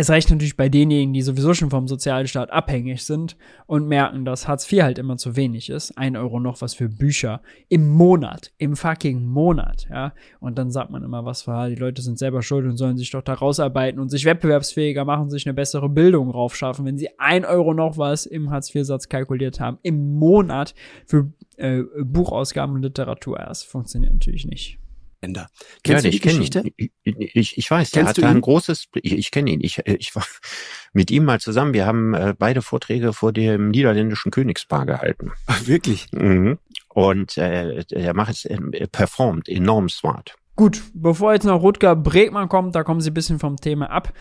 [0.00, 3.36] Es reicht natürlich bei denjenigen, die sowieso schon vom Sozialstaat abhängig sind
[3.66, 5.98] und merken, dass Hartz IV halt immer zu wenig ist.
[5.98, 10.14] Ein Euro noch was für Bücher im Monat, im fucking Monat, ja.
[10.38, 13.10] Und dann sagt man immer was für, die Leute sind selber schuld und sollen sich
[13.10, 17.44] doch da rausarbeiten und sich wettbewerbsfähiger machen, sich eine bessere Bildung raufschaffen, wenn sie ein
[17.44, 20.76] Euro noch was im Hartz IV-Satz kalkuliert haben, im Monat
[21.06, 23.38] für äh, Buchausgaben und Literatur.
[23.38, 24.78] Das funktioniert natürlich nicht.
[25.20, 25.48] Ender.
[25.82, 26.62] Kennst ja, du die Geschichte?
[26.76, 29.78] Ich, ich, ich weiß, Kennst der hat da ein großes, ich, ich kenne ihn, ich,
[29.86, 30.24] ich war
[30.92, 35.32] mit ihm mal zusammen, wir haben äh, beide Vorträge vor dem niederländischen Königspaar gehalten.
[35.46, 36.06] Ach, wirklich?
[36.12, 36.58] Mhm.
[36.88, 38.58] Und äh, er macht es, äh,
[38.90, 40.36] performt enorm smart.
[40.56, 44.12] Gut, bevor jetzt noch Rutger Bregmann kommt, da kommen sie ein bisschen vom Thema ab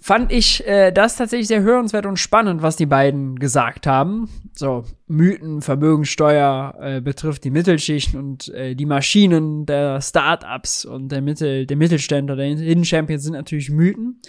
[0.00, 4.28] fand ich äh, das tatsächlich sehr hörenswert und spannend, was die beiden gesagt haben.
[4.54, 11.20] So, Mythen, Vermögensteuer äh, betrifft die Mittelschicht und äh, die Maschinen der Startups und der
[11.20, 14.20] Mittel, der Mittelständler, der Hidden Champions sind natürlich Mythen.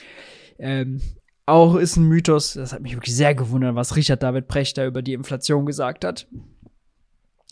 [0.58, 1.02] Ähm,
[1.46, 5.02] auch ist ein Mythos, das hat mich wirklich sehr gewundert, was Richard David Prechter über
[5.02, 6.28] die Inflation gesagt hat.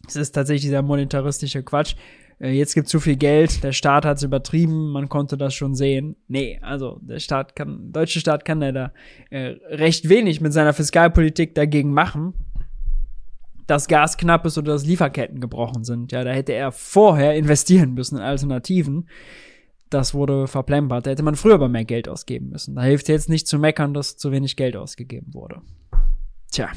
[0.07, 1.95] Es ist tatsächlich dieser monetaristische Quatsch
[2.39, 6.15] jetzt gibt zu viel Geld, der Staat hat es übertrieben, man konnte das schon sehen.
[6.27, 8.93] Nee, also der Staat kann, der deutsche Staat kann leider
[9.29, 12.33] äh, recht wenig mit seiner Fiskalpolitik dagegen machen,
[13.65, 16.11] dass Gas knapp ist oder dass Lieferketten gebrochen sind.
[16.11, 19.09] Ja, da hätte er vorher investieren müssen in Alternativen.
[19.89, 21.05] Das wurde verplempert.
[21.05, 22.75] Da hätte man früher aber mehr Geld ausgeben müssen.
[22.75, 25.61] Da hilft jetzt nicht zu meckern, dass zu wenig Geld ausgegeben wurde.
[26.51, 26.69] Tja,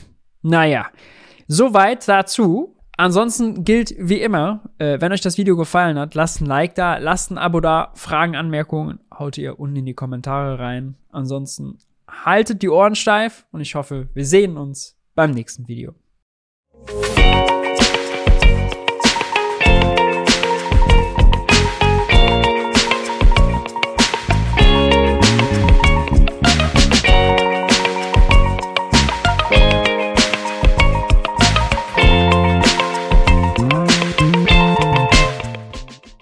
[0.42, 0.86] naja.
[1.46, 2.76] Soweit dazu.
[3.00, 6.98] Ansonsten gilt wie immer, äh, wenn euch das Video gefallen hat, lasst ein Like da,
[6.98, 10.96] lasst ein Abo da, Fragen, Anmerkungen haut ihr unten in die Kommentare rein.
[11.10, 15.94] Ansonsten haltet die Ohren steif und ich hoffe, wir sehen uns beim nächsten Video.